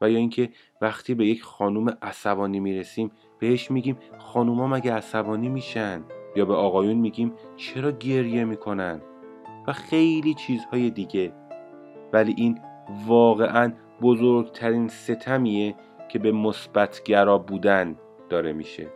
و 0.00 0.10
یا 0.10 0.18
اینکه 0.18 0.50
وقتی 0.80 1.14
به 1.14 1.26
یک 1.26 1.42
خانوم 1.42 1.98
عصبانی 2.02 2.60
می‌رسیم 2.60 3.10
بهش 3.38 3.70
میگیم 3.70 3.98
خانوما 4.18 4.66
مگه 4.66 4.92
عصبانی 4.92 5.48
میشن؟ 5.48 6.04
یا 6.36 6.44
به 6.44 6.54
آقایون 6.54 6.96
میگیم 6.96 7.32
چرا 7.56 7.90
گریه 7.90 8.44
می‌کنن 8.44 9.00
و 9.66 9.72
خیلی 9.72 10.34
چیزهای 10.34 10.90
دیگه. 10.90 11.32
ولی 12.12 12.34
این 12.36 12.58
واقعا 13.06 13.72
بزرگترین 14.02 14.88
ستمیه 14.88 15.74
که 16.08 16.18
به 16.18 16.32
مثبتگرا 16.32 17.38
بودن 17.38 17.96
داره 18.28 18.52
میشه. 18.52 18.86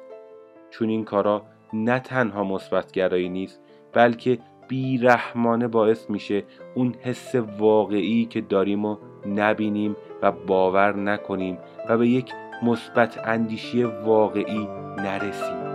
چون 0.70 0.88
این 0.88 1.04
کارا 1.04 1.42
نه 1.72 1.98
تنها 1.98 2.44
مثبتگرایی 2.44 3.28
نیست 3.28 3.60
بلکه 3.92 4.38
بیرحمانه 4.68 5.68
باعث 5.68 6.10
میشه 6.10 6.44
اون 6.74 6.94
حس 7.02 7.34
واقعی 7.34 8.24
که 8.24 8.40
داریم 8.40 8.84
و 8.84 8.96
نبینیم 9.26 9.96
و 10.22 10.32
باور 10.32 10.96
نکنیم 10.96 11.58
و 11.88 11.98
به 11.98 12.08
یک 12.08 12.32
مثبت 12.62 13.18
اندیشی 13.24 13.84
واقعی 13.84 14.68
نرسیم. 14.98 15.65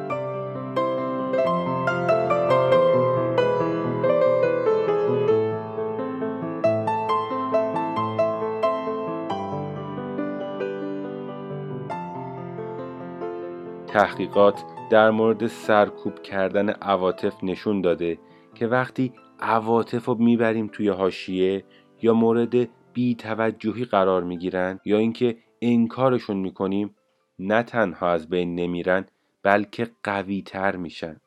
تحقیقات 13.93 14.63
در 14.89 15.11
مورد 15.11 15.47
سرکوب 15.47 16.21
کردن 16.21 16.69
عواطف 16.69 17.43
نشون 17.43 17.81
داده 17.81 18.19
که 18.55 18.67
وقتی 18.67 19.13
عواطف 19.39 20.05
رو 20.05 20.15
می‌بریم 20.15 20.67
توی 20.67 20.87
هاشیه 20.87 21.63
یا 22.01 22.13
مورد 22.13 22.69
بی 22.93 23.15
توجهی 23.15 23.85
قرار 23.85 24.23
می‌گیرن 24.23 24.79
یا 24.85 24.97
اینکه 24.97 25.37
انکارشون 25.61 26.37
می‌کنیم 26.37 26.95
نه 27.39 27.63
تنها 27.63 28.11
از 28.11 28.29
بین 28.29 28.55
نمیرن 28.55 29.05
بلکه 29.43 29.89
قوی 30.03 30.41
تر 30.41 30.75
میشن. 30.75 31.21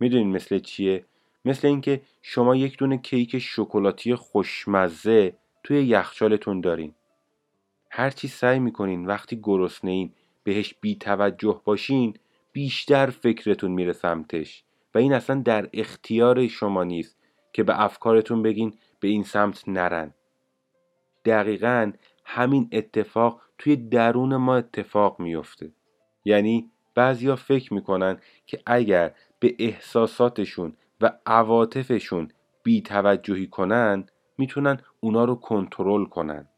می‌دونین 0.00 0.28
مثل 0.32 0.58
چیه؟ 0.58 1.04
مثل 1.44 1.68
اینکه 1.68 2.00
شما 2.22 2.56
یک 2.56 2.78
دونه 2.78 2.96
کیک 2.96 3.38
شکلاتی 3.38 4.14
خوشمزه 4.14 5.36
توی 5.62 5.84
یخچالتون 5.84 6.60
دارین. 6.60 6.94
هرچی 7.90 8.28
سعی 8.28 8.58
می‌کنین 8.58 9.06
وقتی 9.06 9.40
گرسنه 9.42 9.90
بهش 10.44 10.74
بی 10.80 10.96
توجه 10.96 11.60
باشین 11.64 12.14
بیشتر 12.52 13.06
فکرتون 13.06 13.70
میره 13.70 13.92
سمتش. 13.92 14.64
و 14.94 14.98
این 14.98 15.12
اصلا 15.12 15.42
در 15.44 15.68
اختیار 15.72 16.46
شما 16.46 16.84
نیست 16.84 17.16
که 17.52 17.62
به 17.62 17.82
افکارتون 17.82 18.42
بگین 18.42 18.74
به 19.00 19.08
این 19.08 19.22
سمت 19.22 19.68
نرن. 19.68 20.14
دقیقا 21.24 21.92
همین 22.24 22.68
اتفاق 22.72 23.40
توی 23.58 23.76
درون 23.76 24.36
ما 24.36 24.56
اتفاق 24.56 25.20
میفته. 25.20 25.72
یعنی 26.24 26.70
بعضیا 26.94 27.36
فکر 27.36 27.74
می‌کنن 27.74 28.18
که 28.46 28.62
اگر 28.66 29.14
به 29.40 29.56
احساساتشون 29.58 30.76
و 31.00 31.12
عواطفشون 31.26 32.28
بی 32.62 32.82
توجهی 32.82 33.46
کنن 33.46 34.06
می‌تونن 34.38 34.80
اونا 35.00 35.24
رو 35.24 35.34
کنترل 35.34 36.04
کنن. 36.04 36.48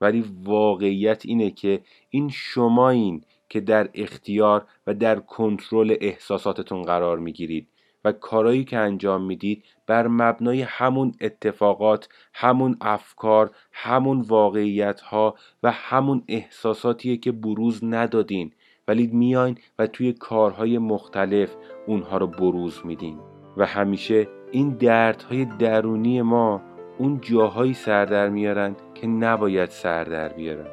ولی 0.00 0.24
واقعیت 0.44 1.26
اینه 1.26 1.50
که 1.50 1.80
این 2.10 2.28
شما 2.28 2.90
این 2.90 3.24
که 3.48 3.60
در 3.60 3.88
اختیار 3.94 4.66
و 4.86 4.94
در 4.94 5.18
کنترل 5.20 5.96
احساساتتون 6.00 6.82
قرار 6.82 7.18
می‌گیرید 7.18 7.68
و 8.04 8.12
کارایی 8.12 8.64
که 8.64 8.78
انجام 8.78 9.22
می‌دید 9.22 9.64
بر 9.86 10.06
مبنای 10.06 10.62
همون 10.62 11.14
اتفاقات 11.20 12.08
همون 12.34 12.76
افکار 12.80 13.50
همون 13.72 14.20
واقعیت 14.20 15.00
ها 15.00 15.34
و 15.62 15.70
همون 15.70 16.22
احساساتیه 16.28 17.16
که 17.16 17.32
بروز 17.32 17.84
ندادین. 17.84 18.52
ولی 18.88 19.06
میاین 19.06 19.58
و 19.78 19.86
توی 19.86 20.12
کارهای 20.12 20.78
مختلف 20.78 21.56
اونها 21.86 22.16
رو 22.16 22.26
بروز 22.26 22.80
میدین. 22.84 23.18
و 23.56 23.66
همیشه 23.66 24.28
این 24.52 24.70
دردهای 24.70 25.44
درونی 25.44 26.22
ما 26.22 26.62
اون 26.98 27.20
جاهایی 27.20 27.74
سر 27.74 28.04
در 28.04 28.28
میارن 28.28 28.76
که 29.00 29.06
نباید 29.06 29.70
سر 29.70 30.04
در 30.04 30.28
بیارن 30.28 30.66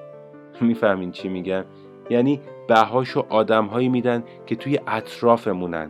می‌فهمین 0.62 1.12
چی 1.12 1.30
میگم؟ 1.30 1.64
یعنی 2.10 2.42
بهاشو 2.68 3.26
آدمهایی 3.30 3.90
میدن 3.90 4.24
که 4.46 4.56
توی 4.56 4.80
اطرافمونن. 4.88 5.90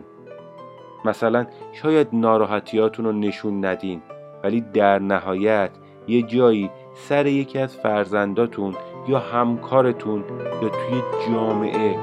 مثلا 1.04 1.46
شاید 1.72 2.08
ناراحتیاتون 2.12 3.04
رو 3.04 3.12
نشون 3.12 3.64
ندین 3.64 4.02
ولی 4.44 4.60
در 4.60 4.98
نهایت 4.98 5.70
یه 6.08 6.22
جایی 6.22 6.70
سر 6.94 7.26
یکی 7.26 7.58
از 7.58 7.76
فرزنداتون 7.76 8.74
یا 9.08 9.18
همکارتون 9.18 10.24
یا 10.62 10.68
توی 10.68 11.02
جامعه 11.28 11.96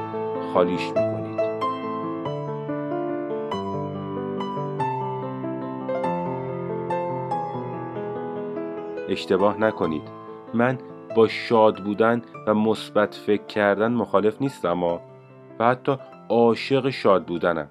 خالیش 0.54 0.88
می‌کنید. 0.88 1.42
اشتباه 9.10 9.60
نکنید. 9.60 10.21
من 10.54 10.78
با 11.16 11.28
شاد 11.28 11.84
بودن 11.84 12.22
و 12.48 12.54
مثبت 12.54 13.16
فکر 13.16 13.46
کردن 13.46 13.92
مخالف 13.92 14.42
نیستم 14.42 14.84
و 14.84 15.00
حتی 15.60 15.98
عاشق 16.30 16.90
شاد 16.90 17.26
بودنم. 17.26 17.70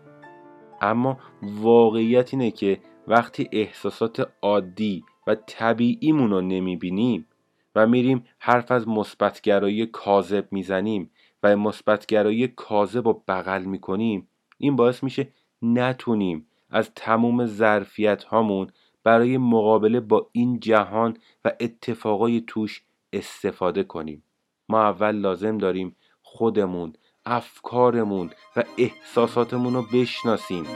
اما 0.80 1.18
واقعیت 1.42 2.34
اینه 2.34 2.50
که 2.50 2.80
وقتی 3.08 3.48
احساسات 3.52 4.28
عادی 4.42 5.04
و 5.26 5.34
طبیعیمون 5.34 6.30
رو 6.30 6.40
نمی‌بینیم 6.40 7.26
و 7.74 7.86
میریم 7.86 8.24
حرف 8.38 8.72
از 8.72 8.88
مثبتگرایی 8.88 9.86
کاذب 9.86 10.48
می‌زنیم 10.50 11.10
و 11.42 11.56
مثبتگرایی 11.56 12.48
کاذب 12.48 13.08
رو 13.08 13.22
بغل 13.28 13.64
می‌کنیم 13.64 14.28
این 14.58 14.76
باعث 14.76 15.02
میشه 15.02 15.28
نتونیم 15.62 16.46
از 16.70 16.90
تموم 16.94 17.46
ظرفیت 17.46 18.24
هامون 18.24 18.70
برای 19.10 19.38
مقابله 19.38 20.00
با 20.00 20.28
این 20.32 20.60
جهان 20.60 21.16
و 21.44 21.52
اتفاقای 21.60 22.44
توش 22.46 22.82
استفاده 23.12 23.84
کنیم. 23.84 24.24
ما 24.68 24.82
اول 24.82 25.16
لازم 25.16 25.58
داریم 25.58 25.96
خودمون 26.22 26.92
افکارمون 27.26 28.30
و 28.56 28.64
احساساتمون 28.78 29.74
رو 29.74 29.82
بشناسیم. 29.92 30.66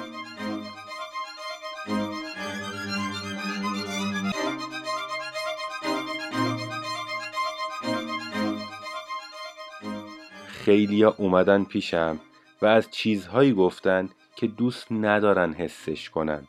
خیلیا 10.47 11.15
اومدن 11.19 11.65
پیشم 11.65 12.21
و 12.63 12.67
از 12.67 12.91
چیزهایی 12.91 13.53
گفتن 13.53 14.09
که 14.37 14.47
دوست 14.47 14.93
ندارن 14.93 15.53
حسش 15.53 16.11
کنن. 16.11 16.49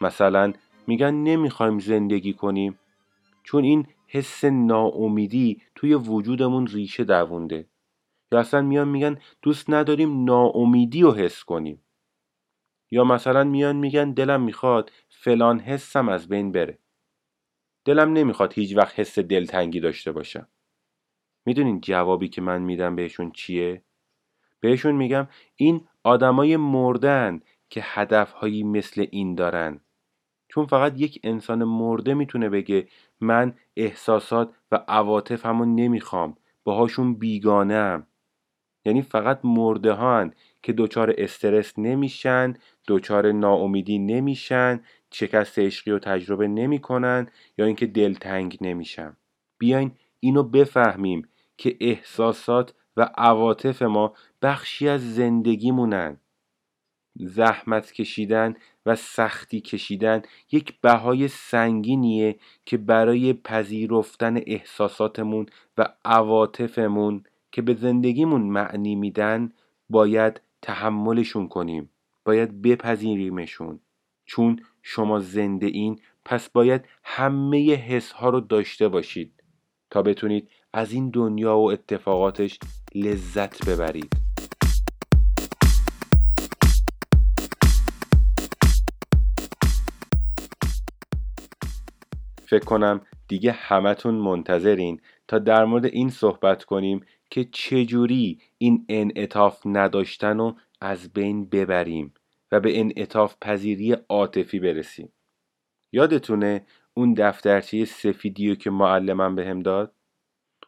مثلا 0.00 0.52
میگن 0.86 1.14
نمی‌خوایم 1.14 1.78
زندگی 1.78 2.32
کنیم. 2.32 2.78
چون 3.42 3.64
این 3.64 3.86
حس 4.06 4.44
ناامیدی 4.44 5.62
توی 5.74 5.94
وجودمون 5.94 6.66
ریشه 6.66 7.04
دوونده. 7.04 7.68
یا 8.32 8.40
اصلا 8.40 8.62
میان 8.62 8.88
میگن 8.88 9.18
دوست 9.42 9.70
نداریم 9.70 10.24
ناامیدی 10.24 11.02
رو 11.02 11.14
حس 11.14 11.44
کنیم. 11.44 11.82
یا 12.90 13.04
مثلا 13.04 13.44
میان 13.44 13.76
میگن 13.76 14.12
دلم 14.12 14.42
می‌خواد 14.42 14.92
فلان 15.08 15.60
حسم 15.60 16.08
از 16.08 16.28
بین 16.28 16.52
بره. 16.52 16.78
دلم 17.84 18.12
نمی‌خواد 18.12 18.52
هیچ 18.52 18.76
وقت 18.76 19.00
حس 19.00 19.18
دلتنگی 19.18 19.80
داشته 19.80 20.12
باشم. 20.12 20.48
می‌دونین 21.46 21.80
جوابی 21.80 22.28
که 22.28 22.40
من 22.40 22.62
میدم 22.62 22.96
بهشون 22.96 23.30
چیه؟ 23.30 23.82
بهشون 24.60 24.94
میگم 24.94 25.28
این 25.56 25.88
آدمای 26.02 26.56
مردن 26.56 27.40
که 27.70 27.80
هدفهایی 27.84 28.62
مثل 28.62 29.06
این 29.10 29.34
دارن. 29.34 29.80
چون 30.56 30.66
فقط 30.66 31.00
یک 31.00 31.20
انسان 31.24 31.64
مرده 31.64 32.14
می‌تونه 32.14 32.48
بگه 32.48 32.88
من 33.20 33.54
احساسات 33.76 34.54
و 34.72 34.84
عواطفمو 34.88 35.64
نمی‌خوام 35.64 36.36
باهاشون 36.64 37.14
بیگانم 37.14 38.06
یعنی 38.84 39.02
فقط 39.02 39.40
مرده 39.44 39.92
هان 39.92 40.34
که 40.62 40.72
دچار 40.72 41.14
استرس 41.18 41.78
نمیشن 41.78 42.54
دچار 42.88 43.32
ناامیدی 43.32 43.98
نمیشن 43.98 44.80
شکست 45.12 45.58
عشقی 45.58 45.90
رو 45.90 45.98
تجربه 45.98 46.48
نمی‌کنن 46.48 47.28
یا 47.58 47.64
اینکه 47.66 47.86
دلتنگ 47.86 48.58
نمیشن. 48.60 49.16
بیاین 49.58 49.92
اینو 50.20 50.42
بفهمیم 50.42 51.28
که 51.56 51.76
احساسات 51.80 52.74
و 52.96 53.10
عواطف 53.18 53.82
ما 53.82 54.14
بخشی 54.42 54.88
از 54.88 55.14
زندگیمونن. 55.14 56.16
زحمت 57.20 57.92
کشیدن 57.92 58.54
و 58.86 58.96
سختی 58.96 59.60
کشیدن 59.60 60.22
یک 60.52 60.80
بهای 60.80 61.28
سنگینیه 61.28 62.36
که 62.64 62.76
برای 62.76 63.32
پذیرفتن 63.32 64.36
احساساتمون 64.46 65.46
و 65.78 65.88
عواطفمون 66.04 67.24
که 67.52 67.62
به 67.62 67.74
زندگیمون 67.74 68.42
معنی 68.42 68.94
میدن 68.94 69.52
باید 69.90 70.40
تحملشون 70.62 71.48
کنیم 71.48 71.90
باید 72.24 72.62
بپذیریمشون. 72.62 73.80
چون 74.24 74.60
شما 74.82 75.20
زنده 75.20 75.66
این 75.66 76.00
پس 76.24 76.48
باید 76.48 76.84
همه 77.04 77.74
حس 77.74 78.12
ها 78.12 78.28
رو 78.30 78.40
داشته 78.40 78.88
باشید 78.88 79.32
تا 79.90 80.02
بتونید 80.02 80.48
از 80.72 80.92
این 80.92 81.10
دنیا 81.10 81.58
و 81.58 81.70
اتفاقاتش 81.70 82.58
لذت 82.94 83.68
ببرید. 83.68 84.25
فکر 92.46 92.64
کنم 92.64 93.00
دیگه 93.28 93.52
همتون 93.52 94.14
منتظرین 94.14 95.00
تا 95.28 95.38
در 95.38 95.64
مورد 95.64 95.84
این 95.84 96.10
صحبت 96.10 96.64
کنیم 96.64 97.00
که 97.30 97.44
چجوری 97.44 98.40
این 98.58 98.84
انعطاف 98.88 99.62
نداشتن 99.64 100.38
رو 100.38 100.56
از 100.80 101.12
بین 101.12 101.44
ببریم 101.48 102.14
و 102.52 102.60
به 102.60 102.80
انعطاف 102.80 103.36
پذیری 103.40 103.92
عاطفی 103.92 104.60
برسیم. 104.60 105.12
یادتونه 105.92 106.66
اون 106.94 107.14
دفترچه 107.14 107.84
سفیدیو 107.84 108.54
که 108.54 108.70
معلمم 108.70 109.34
بهم 109.34 109.60
داد؟ 109.60 109.92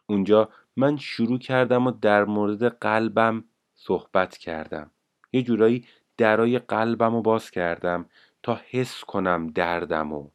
اونجا 0.05 0.49
من 0.75 0.97
شروع 0.97 1.39
کردم 1.39 1.87
و 1.87 1.91
در 1.91 2.25
مورد 2.25 2.63
قلبم 2.63 3.43
صحبت 3.75 4.37
کردم. 4.37 4.91
یه 5.31 5.41
جورایی 5.41 5.85
درای 6.17 6.59
قلبم 6.59 7.15
رو 7.15 7.21
باز 7.21 7.51
کردم 7.51 8.05
تا 8.43 8.61
حس 8.69 9.03
کنم 9.03 9.47
دردم 9.47 10.13
و 10.13 10.29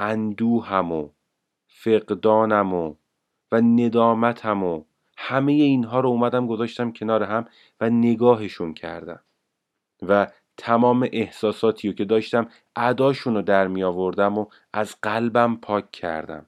اندوهم 0.00 0.92
و 0.92 1.08
فقدانم 1.68 2.74
و 2.74 2.94
و 3.52 3.60
ندامتم 3.60 4.62
و 4.62 4.84
همه 5.16 5.52
اینها 5.52 6.00
رو 6.00 6.08
اومدم 6.08 6.46
گذاشتم 6.46 6.92
کنار 6.92 7.22
هم 7.22 7.48
و 7.80 7.90
نگاهشون 7.90 8.74
کردم. 8.74 9.20
و 10.02 10.26
تمام 10.56 11.08
احساساتی 11.12 11.88
رو 11.88 11.94
که 11.94 12.04
داشتم 12.04 12.48
عداشون 12.76 13.34
رو 13.34 13.42
در 13.42 13.68
می 13.68 13.82
آوردم 13.82 14.38
و 14.38 14.46
از 14.72 14.96
قلبم 15.02 15.56
پاک 15.56 15.90
کردم. 15.90 16.46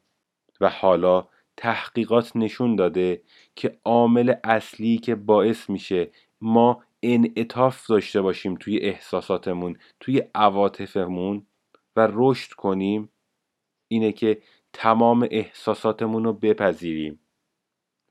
و 0.60 0.68
حالا 0.68 1.28
تحقیقات 1.56 2.36
نشون 2.36 2.76
داده 2.76 3.22
که 3.54 3.78
عامل 3.84 4.34
اصلی 4.44 4.98
که 4.98 5.14
باعث 5.14 5.70
میشه 5.70 6.10
ما 6.40 6.82
انعطاف 7.02 7.86
داشته 7.86 8.22
باشیم 8.22 8.54
توی 8.54 8.78
احساساتمون 8.78 9.78
توی 10.00 10.22
عواطفمون 10.34 11.46
و 11.96 12.08
رشد 12.12 12.52
کنیم 12.52 13.11
اینه 13.92 14.12
که 14.12 14.42
تمام 14.72 15.28
احساساتمون 15.30 16.24
رو 16.24 16.32
بپذیریم 16.32 17.20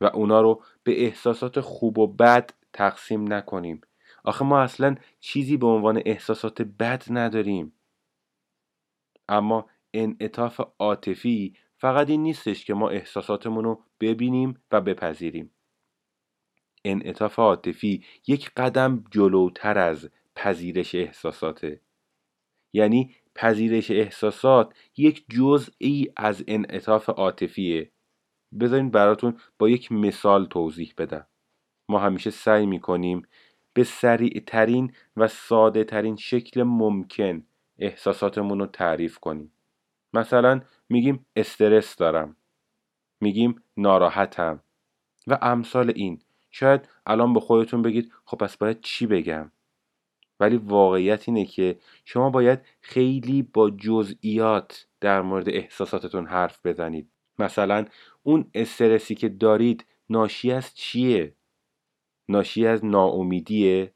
و 0.01 0.05
اونا 0.05 0.41
رو 0.41 0.63
به 0.83 1.05
احساسات 1.05 1.59
خوب 1.59 1.97
و 1.97 2.07
بد 2.07 2.49
تقسیم 2.73 3.33
نکنیم. 3.33 3.81
آخه 4.23 4.45
ما 4.45 4.61
اصلا 4.61 4.95
چیزی 5.19 5.57
به 5.57 5.67
عنوان 5.67 6.01
احساسات 6.05 6.61
بد 6.61 7.03
نداریم. 7.09 7.73
اما 9.29 9.69
انعطاف 9.93 10.61
عاطفی 10.79 11.55
فقط 11.77 12.09
این 12.09 12.23
نیستش 12.23 12.65
که 12.65 12.73
ما 12.73 12.89
احساساتمون 12.89 13.63
رو 13.63 13.83
ببینیم 13.99 14.63
و 14.71 14.81
بپذیریم. 14.81 15.51
انعطاف 16.85 17.39
عاطفی 17.39 18.05
یک 18.27 18.51
قدم 18.57 19.03
جلوتر 19.11 19.77
از 19.77 20.09
پذیرش 20.35 20.95
احساساته. 20.95 21.81
یعنی 22.73 23.15
پذیرش 23.35 23.91
احساسات 23.91 24.73
یک 24.97 25.25
جزئی 25.29 26.13
از 26.17 26.43
انعطاف 26.47 27.09
عاطفیه. 27.09 27.91
بذارین 28.59 28.91
براتون 28.91 29.39
با 29.59 29.69
یک 29.69 29.91
مثال 29.91 30.45
توضیح 30.45 30.93
بدم. 30.97 31.27
ما 31.89 31.99
همیشه 31.99 32.29
سعی 32.29 32.65
می‌کنیم 32.65 33.27
به 33.73 33.83
سریع 33.83 34.43
ترین 34.47 34.93
و 35.17 35.27
ساده 35.27 35.83
ترین 35.83 36.15
شکل 36.15 36.63
ممکن 36.63 37.43
احساساتمون 37.79 38.59
رو 38.59 38.65
تعریف 38.65 39.17
کنیم. 39.17 39.51
مثلا 40.13 40.61
میگیم 40.89 41.25
استرس 41.35 41.95
دارم. 41.95 42.35
میگیم 43.21 43.63
ناراحتم. 43.77 44.63
و 45.27 45.37
امثال 45.41 45.91
این. 45.95 46.21
شاید 46.51 46.89
الان 47.05 47.33
به 47.33 47.39
خودتون 47.39 47.81
بگید 47.81 48.11
خب 48.25 48.37
پس 48.37 48.57
باید 48.57 48.81
چی 48.81 49.07
بگم؟ 49.07 49.51
ولی 50.41 50.57
واقعیت 50.57 51.29
اینه 51.29 51.45
که 51.45 51.79
شما 52.05 52.29
باید 52.29 52.59
خیلی 52.81 53.41
با 53.41 53.69
جزئیات 53.69 54.87
در 55.01 55.21
مورد 55.21 55.49
احساساتتون 55.49 56.27
حرف 56.27 56.65
بزنید. 56.65 57.11
مثلا 57.39 57.85
اون 58.23 58.49
استرسی 58.53 59.15
که 59.15 59.29
دارید 59.29 59.85
ناشی 60.09 60.51
از 60.51 60.75
چیه؟ 60.75 61.35
ناشی 62.29 62.67
از 62.67 62.85
ناامیدیه؟ 62.85 63.93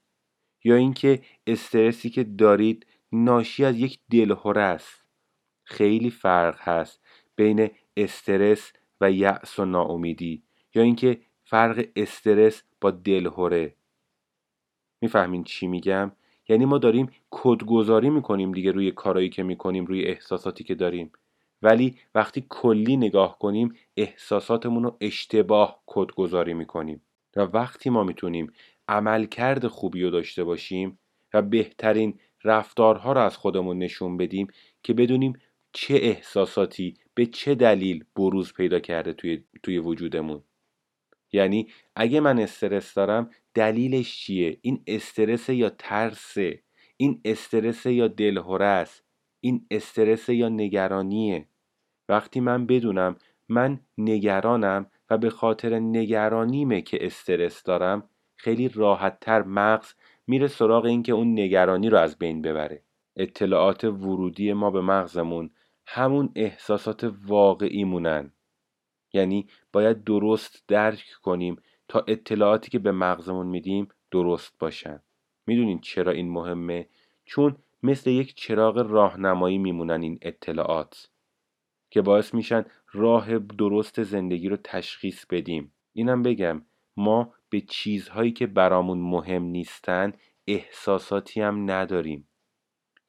یا 0.64 0.76
اینکه 0.76 1.22
استرسی 1.48 2.10
که 2.10 2.24
دارید 2.24 2.86
ناشی 3.12 3.66
از 3.66 3.80
یک 3.80 4.00
دلهوره 4.12 4.62
است؟ 4.62 5.06
خیلی 5.64 6.10
فرق 6.10 6.60
هست 6.60 7.02
بین 7.36 7.70
استرس 7.98 8.74
و 9.02 9.12
یأس 9.12 9.60
و 9.60 9.66
ناامیدی. 9.66 10.44
یا 10.76 10.84
اینکه 10.84 11.22
فرق 11.44 11.88
استرس 11.96 12.64
با 12.82 12.92
دلهوره. 12.92 13.76
می‌فهمین 15.02 15.44
چی 15.44 15.68
میگم؟ 15.68 16.12
یعنی 16.50 16.66
ما 16.66 16.78
داریم 16.78 17.12
کدگذاری 17.32 18.10
می‌کنیم 18.10 18.52
دیگه 18.52 18.72
روی 18.72 18.92
کارایی 18.92 19.30
که 19.30 19.44
می‌کنیم 19.44 19.86
روی 19.86 20.06
احساساتی 20.06 20.64
که 20.64 20.76
داریم. 20.76 21.12
ولی 21.62 21.96
وقتی 22.16 22.46
کلی 22.50 22.98
نگاه 22.98 23.40
کنیم 23.40 23.74
احساساتمون 23.98 24.84
رو 24.84 24.98
اشتباه 25.02 25.84
کدگذاری 25.86 26.54
می‌کنیم. 26.54 27.02
و 27.36 27.42
وقتی 27.42 27.90
ما 27.90 28.04
می‌تونیم 28.04 28.52
عملکرد 28.88 29.68
خوبی 29.68 30.04
رو 30.04 30.10
داشته 30.10 30.44
باشیم 30.44 31.00
و 31.34 31.42
بهترین 31.42 32.20
رفتارها 32.44 33.14
رو 33.14 33.22
از 33.22 33.38
خودمون 33.38 33.78
نشون 33.78 34.18
بدیم 34.18 34.48
که 34.84 34.94
بدونیم 34.94 35.34
چه 35.74 35.96
احساساتی 35.96 36.98
به 37.14 37.26
چه 37.26 37.56
دلیل 37.56 38.04
بروز 38.16 38.54
پیدا 38.54 38.80
کرده 38.80 39.14
توی, 39.14 39.44
توی 39.64 39.80
وجودمون. 39.80 40.44
یعنی 41.32 41.68
اگه 41.96 42.20
من 42.20 42.40
استرس 42.40 42.94
دارم 42.94 43.30
دلیلش 43.56 44.18
چیه؟ 44.18 44.58
این 44.62 44.84
استرس 44.88 45.50
یا 45.50 45.70
ترس 45.70 46.38
این 46.98 47.22
استرس 47.26 47.86
یا 47.86 48.08
دلهوره 48.08 48.66
است 48.66 49.04
این 49.40 49.66
استرس 49.72 50.30
یا 50.30 50.50
نگرانیه؟ 50.50 51.48
وقتی 52.10 52.40
من 52.40 52.66
بدونم 52.66 53.16
من 53.50 53.80
نگرانم 53.98 54.86
و 55.10 55.18
به 55.18 55.30
خاطر 55.30 55.80
نگرانیمه 55.80 56.82
که 56.82 57.06
استرس 57.06 57.64
دارم 57.64 58.10
خیلی 58.36 58.68
راحتتر 58.68 59.44
مغز 59.44 59.94
میره 60.28 60.48
سراغ 60.48 60.86
اینکه 60.86 61.12
اون 61.12 61.40
نگرانی 61.40 61.90
رو 61.90 61.98
از 61.98 62.18
بین 62.18 62.42
ببره. 62.42 62.82
اطلاعات 63.16 63.84
ورودی 63.84 64.54
ما 64.54 64.72
به 64.72 64.82
مغزمون 64.82 65.50
همون 65.88 66.32
احساسات 66.36 67.14
واقعی 67.28 67.84
مونن 67.84 68.32
یعنی 69.14 69.48
باید 69.74 70.04
درست 70.04 70.64
درک 70.68 71.06
کنیم 71.22 71.56
تا 71.88 72.04
اطلاعاتی 72.08 72.72
که 72.72 72.80
به 72.80 72.92
مغزمون 72.92 73.48
میدیم 73.48 73.88
درست 74.12 74.60
باشن. 74.60 75.00
می‌دونین 75.48 75.80
چرا 75.80 76.12
این 76.12 76.30
مهمه؟ 76.30 76.88
چون 77.26 77.56
مثل 77.84 78.10
یک 78.10 78.36
چراغ 78.36 78.78
راهنمایی 78.78 79.58
میمونن 79.58 80.02
این 80.02 80.20
اطلاعات 80.22 81.10
که 81.90 82.02
باعث 82.02 82.34
میشن 82.34 82.66
راه 82.94 83.40
درست 83.40 84.04
زندگی 84.04 84.50
رو 84.50 84.58
تشخیص 84.64 85.26
بدیم. 85.26 85.72
اینم 85.94 86.24
بگم 86.24 86.62
ما 86.98 87.34
به 87.50 87.62
چیزهایی 87.62 88.32
که 88.32 88.48
برامون 88.48 88.98
مهم 88.98 89.44
نیستن 89.44 90.14
احساساتی 90.48 91.42
هم 91.42 91.72
نداریم. 91.72 92.28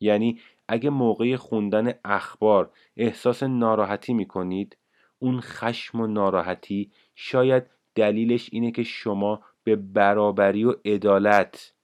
یعنی 0.01 0.41
اگه 0.69 0.91
موقع 0.91 1.37
خوندن 1.37 1.95
اخبار 2.05 2.71
احساس 2.97 3.43
ناراحتی 3.43 4.15
می‌کنید 4.15 4.77
اون 5.19 5.41
خشم 5.41 6.01
و 6.01 6.07
ناراحتی 6.07 6.91
شاید 7.15 7.76
دلیلش 7.97 8.49
اینه 8.53 8.71
که 8.71 8.83
شما 8.83 9.43
به 9.65 9.77
برابری 9.77 10.65
و 10.65 10.75
عدالت 10.85 11.75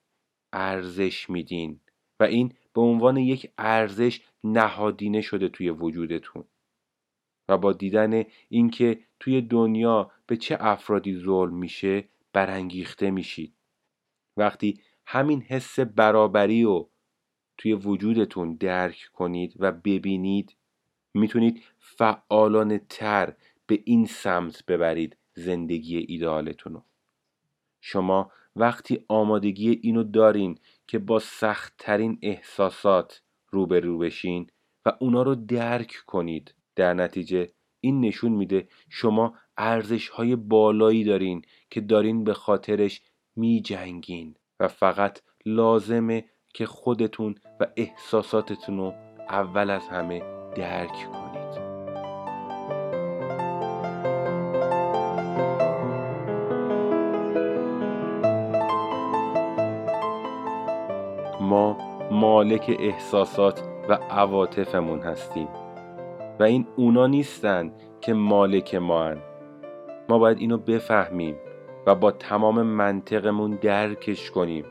ارزش 0.53 1.31
میدین 1.31 1.81
و 2.21 2.25
این 2.25 2.55
به 2.75 2.81
عنوان 2.81 3.17
یک 3.17 3.51
ارزش 3.59 4.21
نهادینه 4.45 5.21
شده 5.21 5.49
توی 5.49 5.71
وجودتون 5.71 6.45
و 7.49 7.59
با 7.59 7.73
دیدن 7.73 8.25
اینکه 8.49 9.01
توی 9.21 9.41
دنیا 9.41 10.11
به 10.27 10.37
چه 10.37 10.57
افرادی 10.61 11.17
ظلم 11.17 11.55
میشه 11.55 12.09
برانگیخته 12.33 13.11
میشید. 13.11 13.55
وقتی 14.37 14.81
همین 15.07 15.43
حس 15.43 15.81
برابری 15.81 16.63
رو 16.63 16.91
توی 17.59 17.75
وجودتون 17.75 18.55
درک 18.55 19.11
کنید 19.13 19.55
و 19.59 19.73
ببینید 19.73 20.57
می‌تونید 21.15 21.63
فعالانه 21.79 22.79
تر 22.79 23.35
به 23.67 23.83
این 23.85 24.07
سمت 24.07 24.67
ببرید. 24.67 25.17
زندگی 25.35 25.97
ایدالتون 25.99 26.73
رو. 26.73 26.83
شما 27.81 28.31
وقتی 28.57 29.05
آمادگی 29.09 29.71
اینو 29.71 30.03
دارین 30.03 30.59
که 30.87 30.99
با 30.99 31.19
سختترین 31.19 32.19
احساسات 32.23 33.23
روبرو 33.51 33.99
بشین 33.99 34.47
و 34.87 34.93
اونا 35.01 35.23
رو 35.23 35.35
درک 35.35 35.95
کنید 36.07 36.55
در 36.77 36.95
نتیجه 36.95 37.49
این 37.81 38.01
نشون 38.01 38.33
میده 38.33 38.69
شما 38.89 39.35
ارزش 39.57 40.09
های 40.09 40.37
بالایی 40.37 41.05
دارین 41.05 41.43
که 41.71 41.81
دارین 41.81 42.25
به 42.25 42.35
خاطرش 42.35 43.03
می 43.37 43.61
جنگین 43.61 44.37
و 44.61 44.69
فقط 44.69 45.21
لازمه 45.47 46.25
که 46.55 46.67
خودتون 46.67 47.35
و 47.61 47.67
احساساتتون 47.77 48.77
رو 48.77 48.95
اول 49.29 49.71
از 49.71 49.89
همه 49.89 50.19
درک 50.57 50.93
کنید. 50.93 51.22
مالک 62.23 62.77
احساسات 62.79 63.63
و 63.89 63.93
عواطفمون 63.93 65.01
هستیم. 65.01 65.49
و 66.41 66.43
این 66.43 66.67
اونا 66.77 67.07
نیستن 67.07 67.73
که 68.01 68.15
مالک 68.15 68.75
ما 68.75 69.05
هن. 69.05 69.19
ما 70.09 70.19
باید 70.19 70.39
اینو 70.39 70.59
بفهمیم 70.59 71.37
و 71.87 71.95
با 71.95 72.11
تمام 72.11 72.63
منطقمون 72.63 73.51
درکش 73.51 74.31
کنیم. 74.31 74.65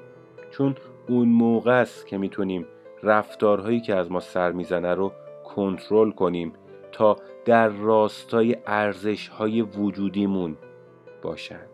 چون 0.52 0.76
اون 1.10 1.30
موقع 1.30 1.82
است 1.82 2.08
که 2.08 2.18
می‌تونیم 2.18 2.68
رفتارهایی 3.04 3.82
که 3.82 3.96
از 3.96 4.12
ما 4.12 4.20
سر 4.20 4.52
می‌زنه 4.52 4.94
رو 4.94 5.12
کنترل 5.56 6.12
کنیم 6.12 6.54
تا 6.92 7.16
در 7.46 7.68
راستای 7.68 8.58
ارزش 8.68 9.28
های 9.28 9.62
وجودیمون 9.62 10.58
باشن. 11.22 11.66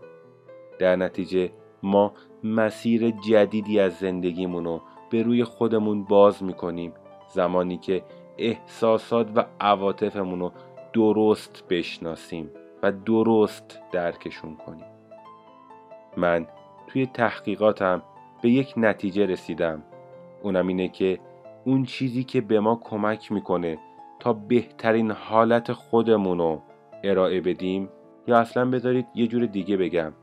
در 0.79 0.95
نتیجه 0.95 1.49
ما 1.83 2.13
مسیر 2.43 3.13
جدیدی 3.29 3.79
از 3.79 3.93
زندگیمون 3.93 4.65
رو 4.65 4.81
به 5.09 5.23
روی 5.23 5.43
خودمون 5.43 6.03
باز 6.03 6.43
می‌کنیم. 6.43 6.93
زمانی 7.29 7.77
که 7.77 8.03
احساسات 8.37 9.27
و 9.35 9.45
عواطفمون 9.61 10.39
رو 10.39 10.51
درست 10.93 11.63
بشناسیم 11.69 12.49
و 12.83 12.91
درست 12.91 13.79
درکشون 13.91 14.55
کنیم. 14.55 14.85
من 16.17 16.47
توی 16.87 17.05
تحقیقاتم 17.05 18.01
به 18.41 18.49
یک 18.49 18.73
نتیجه 18.77 19.25
رسیدم. 19.25 19.83
اونم 20.43 20.67
اینه 20.67 20.87
که 20.87 21.19
اون 21.65 21.83
چیزی 21.83 22.23
که 22.23 22.41
به 22.41 22.59
ما 22.59 22.81
کمک 22.83 23.31
می‌کنه 23.31 23.77
تا 24.19 24.33
بهترین 24.33 25.11
حالت 25.11 25.73
خودمون 25.73 26.37
رو 26.37 26.61
ارائه 27.03 27.41
بدیم 27.41 27.89
یا 28.27 28.37
اصلا 28.37 28.69
بذارید 28.69 29.05
یه 29.15 29.27
جور 29.27 29.45
دیگه 29.45 29.77
بگم. 29.77 30.13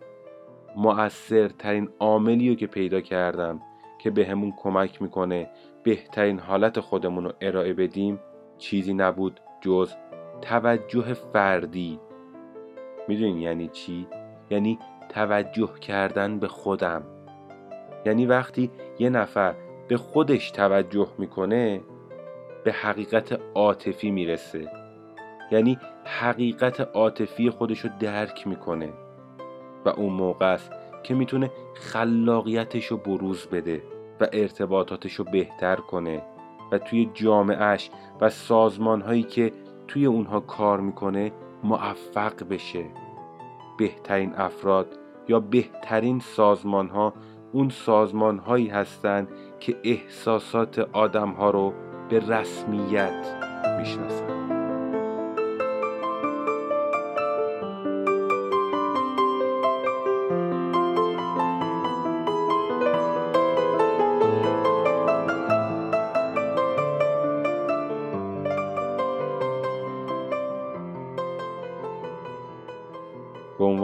مؤثرترین 0.77 1.89
عاملی 2.01 2.49
رو 2.49 2.55
که 2.55 2.67
پیدا 2.67 3.01
کردم 3.01 3.61
که 4.05 4.11
به 4.11 4.27
همون 4.27 4.53
کمک 4.57 5.03
می‌کنه 5.03 5.51
بهترین 5.83 6.39
حالت 6.39 6.81
خودمون 6.81 7.25
رو 7.25 7.33
ارائه 7.41 7.73
بدیم 7.73 8.21
چیزی 8.59 8.95
نبود 8.95 9.41
جز 9.61 9.95
توجه 10.43 11.15
فردی. 11.15 12.01
می‌دونین 13.09 13.39
یعنی 13.39 13.69
چی؟ 13.69 14.07
یعنی 14.51 14.79
توجه 15.09 15.71
کردن 15.81 16.39
به 16.39 16.49
خودم. 16.49 17.03
یعنی 18.07 18.27
وقتی 18.27 18.71
یه 18.99 19.11
نفر 19.11 19.55
به 19.89 19.97
خودش 19.97 20.51
توجه 20.51 21.09
می‌کنه 21.19 21.81
به 22.65 22.73
حقیقت 22.73 23.41
عاطفی 23.55 24.11
می‌رسه. 24.11 24.71
یعنی 25.51 25.79
حقیقت 26.05 26.81
عاطفی 26.81 27.51
خودش 27.51 27.81
رو 27.81 27.91
درک 28.01 28.47
می‌کنه. 28.47 28.93
و 29.85 29.89
اون 29.89 30.13
موقع 30.13 30.47
است 30.47 30.73
که 31.05 31.15
می‌تونه 31.15 31.51
خلاقیتش 31.75 32.87
رو 32.87 32.97
بروز 32.97 33.47
بده 33.47 33.83
و 34.21 34.29
ارتباطاتش 34.33 35.15
رو 35.15 35.25
بهتر 35.25 35.77
کنه 35.77 36.23
و 36.73 36.79
توی 36.79 37.11
جامعهش 37.15 37.91
و 38.21 38.31
سازمان 38.31 39.01
هایی 39.01 39.23
که 39.23 39.53
توی 39.89 40.07
اونها 40.07 40.41
کار 40.41 40.81
می‌کنه 40.81 41.33
موفق 41.65 42.49
بشه. 42.51 42.85
بهترین 43.79 44.35
افراد 44.37 44.99
یا 45.29 45.41
بهترین 45.41 46.21
سازمان 46.21 46.89
ها 46.89 47.15
اون 47.53 47.69
سازمان 47.69 48.39
هایی 48.39 48.69
هستند 48.69 49.29
که 49.61 49.77
احساسات 49.85 50.79
آدم 50.79 51.31
ها 51.31 51.51
رو 51.51 51.73
به 52.09 52.19
رسمیت 52.19 53.37
می‌شناسن. 53.79 54.44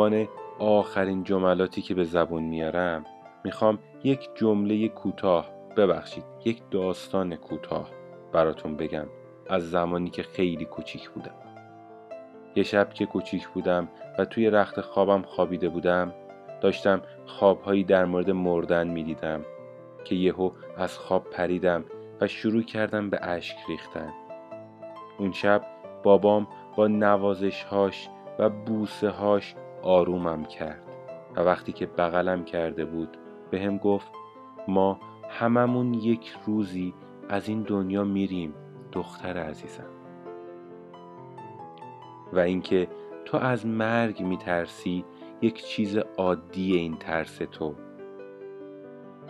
عنوان 0.01 0.29
آخرین 0.59 1.25
جملاتی 1.25 1.83
که 1.83 1.95
به 1.95 2.05
زبون 2.05 2.43
میارم 2.43 3.05
می‌خوام 3.45 3.79
یک 4.05 4.29
جمله 4.35 4.89
کوتاه 4.89 5.51
ببخشید 5.77 6.25
یک 6.45 6.63
داستان 6.71 7.37
کوتاه 7.37 7.91
براتون 8.33 8.77
بگم 8.77 9.07
از 9.49 9.71
زمانی 9.71 10.11
که 10.11 10.23
خیلی 10.23 10.65
کوچیک 10.65 11.11
بودم. 11.11 11.35
یه 12.55 12.63
شب 12.63 12.93
که 12.93 13.07
کوچیک 13.07 13.49
بودم 13.49 13.89
و 14.19 14.25
توی 14.25 14.51
رخت 14.51 14.81
خوابم 14.81 15.23
خوابیده 15.23 15.69
بودم 15.69 16.15
داشتم 16.61 17.03
خوابهایی 17.27 17.85
در 17.85 18.05
مورد 18.05 18.31
مردن 18.31 18.89
می‌دیدم 18.89 19.45
که 20.05 20.15
یهو 20.15 20.51
از 20.77 20.99
خواب 20.99 21.25
پریدم 21.31 21.85
و 22.21 22.27
شروع 22.27 22.63
کردم 22.63 23.11
به 23.11 23.19
اشک 23.23 23.57
ریختن. 23.69 24.13
اون 25.19 25.33
شب 25.33 25.63
بابام 26.03 26.47
با 26.77 26.89
نوازشهاش 26.89 28.09
و 28.39 28.51
بوسه 28.51 29.11
هاش 29.11 29.55
آرومم 29.83 30.45
کرد 30.45 30.83
و 31.37 31.41
وقتی 31.41 31.73
که 31.73 31.87
بغلم 31.87 32.45
کرده 32.45 32.85
بود 32.85 33.17
به 33.51 33.61
هم 33.61 33.79
گفت 33.79 34.13
ما 34.69 35.01
هممون 35.29 35.95
یک 35.95 36.33
روزی 36.47 36.95
از 37.29 37.49
این 37.49 37.63
دنیا 37.63 38.05
میریم 38.05 38.55
دختر 38.93 39.39
عزیزم. 39.39 39.91
و 42.33 42.39
اینکه 42.39 42.89
تو 43.25 43.37
از 43.37 43.67
مرگ 43.67 44.23
میترسی 44.23 45.05
یک 45.43 45.65
چیز 45.65 45.97
عادی 45.97 46.77
این 46.77 46.97
ترس 46.97 47.37
تو. 47.37 47.75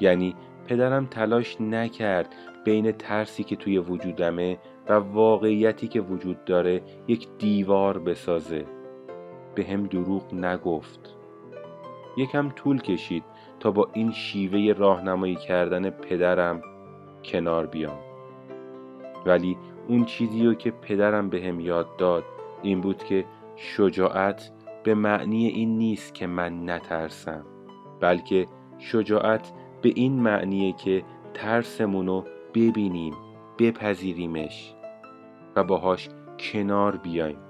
یعنی 0.00 0.34
پدرم 0.66 1.06
تلاش 1.06 1.60
نکرد 1.60 2.34
بین 2.64 2.92
ترسی 2.92 3.44
که 3.44 3.56
توی 3.56 3.78
وجودمه 3.78 4.58
و 4.88 4.92
واقعیتی 4.92 5.88
که 5.88 6.00
وجود 6.00 6.44
داره 6.44 6.82
یک 7.08 7.28
دیوار 7.38 7.98
بسازه. 7.98 8.64
به 9.54 9.64
هم 9.64 9.86
دروغ 9.86 10.34
نگفت. 10.34 11.16
یکم 12.16 12.48
طول 12.48 12.80
کشید 12.80 13.24
تا 13.60 13.70
با 13.70 13.88
این 13.92 14.12
شیوه 14.12 14.78
راهنمایی 14.78 15.36
کردن 15.36 15.90
پدرم 15.90 16.62
کنار 17.24 17.66
بیام. 17.66 17.98
ولی 19.26 19.56
اون 19.88 20.04
چیزی 20.04 20.46
رو 20.46 20.54
که 20.54 20.70
پدرم 20.70 21.28
به 21.28 21.42
هم 21.42 21.60
یاد 21.60 21.96
داد 21.96 22.24
این 22.62 22.80
بود 22.80 23.04
که 23.04 23.24
شجاعت 23.56 24.50
به 24.84 24.94
معنی 24.94 25.46
این 25.46 25.78
نیست 25.78 26.14
که 26.14 26.26
من 26.26 26.70
نترسم 26.70 27.44
بلکه 28.00 28.46
شجاعت 28.78 29.52
به 29.82 29.92
این 29.94 30.20
معنیه 30.20 30.72
که 30.72 31.04
ترسمون 31.34 32.06
رو 32.06 32.24
ببینیم 32.54 33.14
بپذیریمش 33.58 34.74
و 35.56 35.64
باهاش 35.64 36.08
کنار 36.38 36.96
بیایم. 36.96 37.49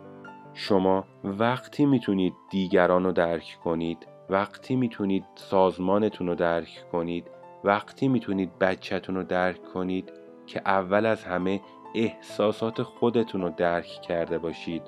شما 0.55 1.05
وقتی 1.25 1.87
می‌تونید 1.87 2.35
دیگران 2.51 3.05
رو 3.05 3.13
درک 3.13 3.59
کنید 3.65 4.07
وقتی 4.31 4.77
می‌تونید 4.77 5.25
سازمانتون 5.35 6.27
رو 6.27 6.35
درک 6.35 6.85
کنید 6.93 7.31
وقتی 7.65 8.09
می‌تونید 8.09 8.59
بچهتون 8.59 9.15
رو 9.15 9.25
درک 9.25 9.63
کنید 9.63 10.13
که 10.47 10.63
اول 10.67 11.07
از 11.07 11.25
همه 11.25 11.61
احساسات 11.95 12.83
خودتون 12.83 13.41
رو 13.41 13.51
درک 13.57 13.87
کرده 14.03 14.39
باشید. 14.39 14.83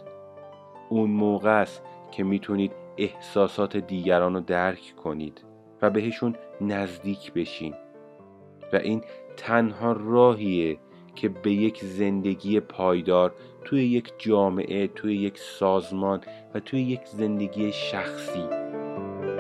اون 0.88 1.10
موقع 1.10 1.60
است 1.60 1.82
که 2.10 2.24
می‌تونید 2.24 2.72
احساسات 2.96 3.76
دیگران 3.76 4.34
رو 4.34 4.40
درک 4.40 4.94
کنید 5.04 5.44
و 5.82 5.90
بهشون 5.90 6.36
نزدیک 6.60 7.32
بشین. 7.32 7.74
و 8.72 8.76
این 8.76 9.04
تنها 9.36 9.92
راهیه 9.92 10.78
که 11.14 11.28
به 11.28 11.52
یک 11.52 11.84
زندگی 11.84 12.60
پایدار 12.60 13.34
توی 13.64 13.84
یک 13.84 14.12
جامعه 14.18 14.86
توی 14.86 15.16
یک 15.16 15.38
سازمان 15.38 16.20
و 16.54 16.60
توی 16.60 16.82
یک 16.82 17.06
زندگی 17.06 17.72
شخصی 17.72 18.44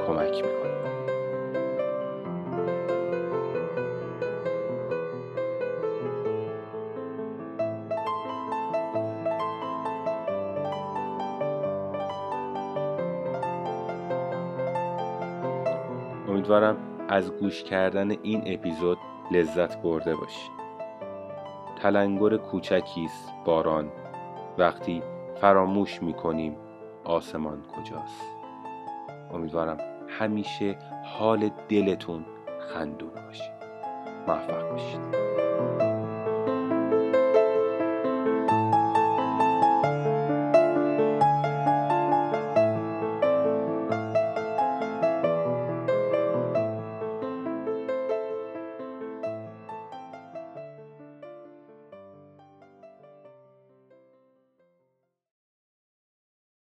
کمک 0.06 0.34
می‌کنه. 0.34 0.72
امیدوارم 16.28 16.76
از 17.08 17.32
گوش 17.32 17.62
کردن 17.62 18.10
این 18.10 18.42
اپیزود 18.46 18.98
لذت 19.30 19.82
برده 19.82 20.16
باشی 20.16 20.61
تلنگر 21.82 22.36
کوچکی 22.36 23.04
است 23.04 23.32
باران. 23.44 23.92
وقتی 24.58 25.02
فراموش 25.40 26.02
می‌کنیم 26.02 26.56
آسمان 27.04 27.62
کجاست. 27.62 28.22
امیدوارم 29.34 29.78
همیشه 30.08 30.78
حال 31.04 31.50
دلتون 31.68 32.24
خندون 32.58 33.10
باشه. 33.26 33.52
موفق 34.28 34.70
باشید. 34.70 35.00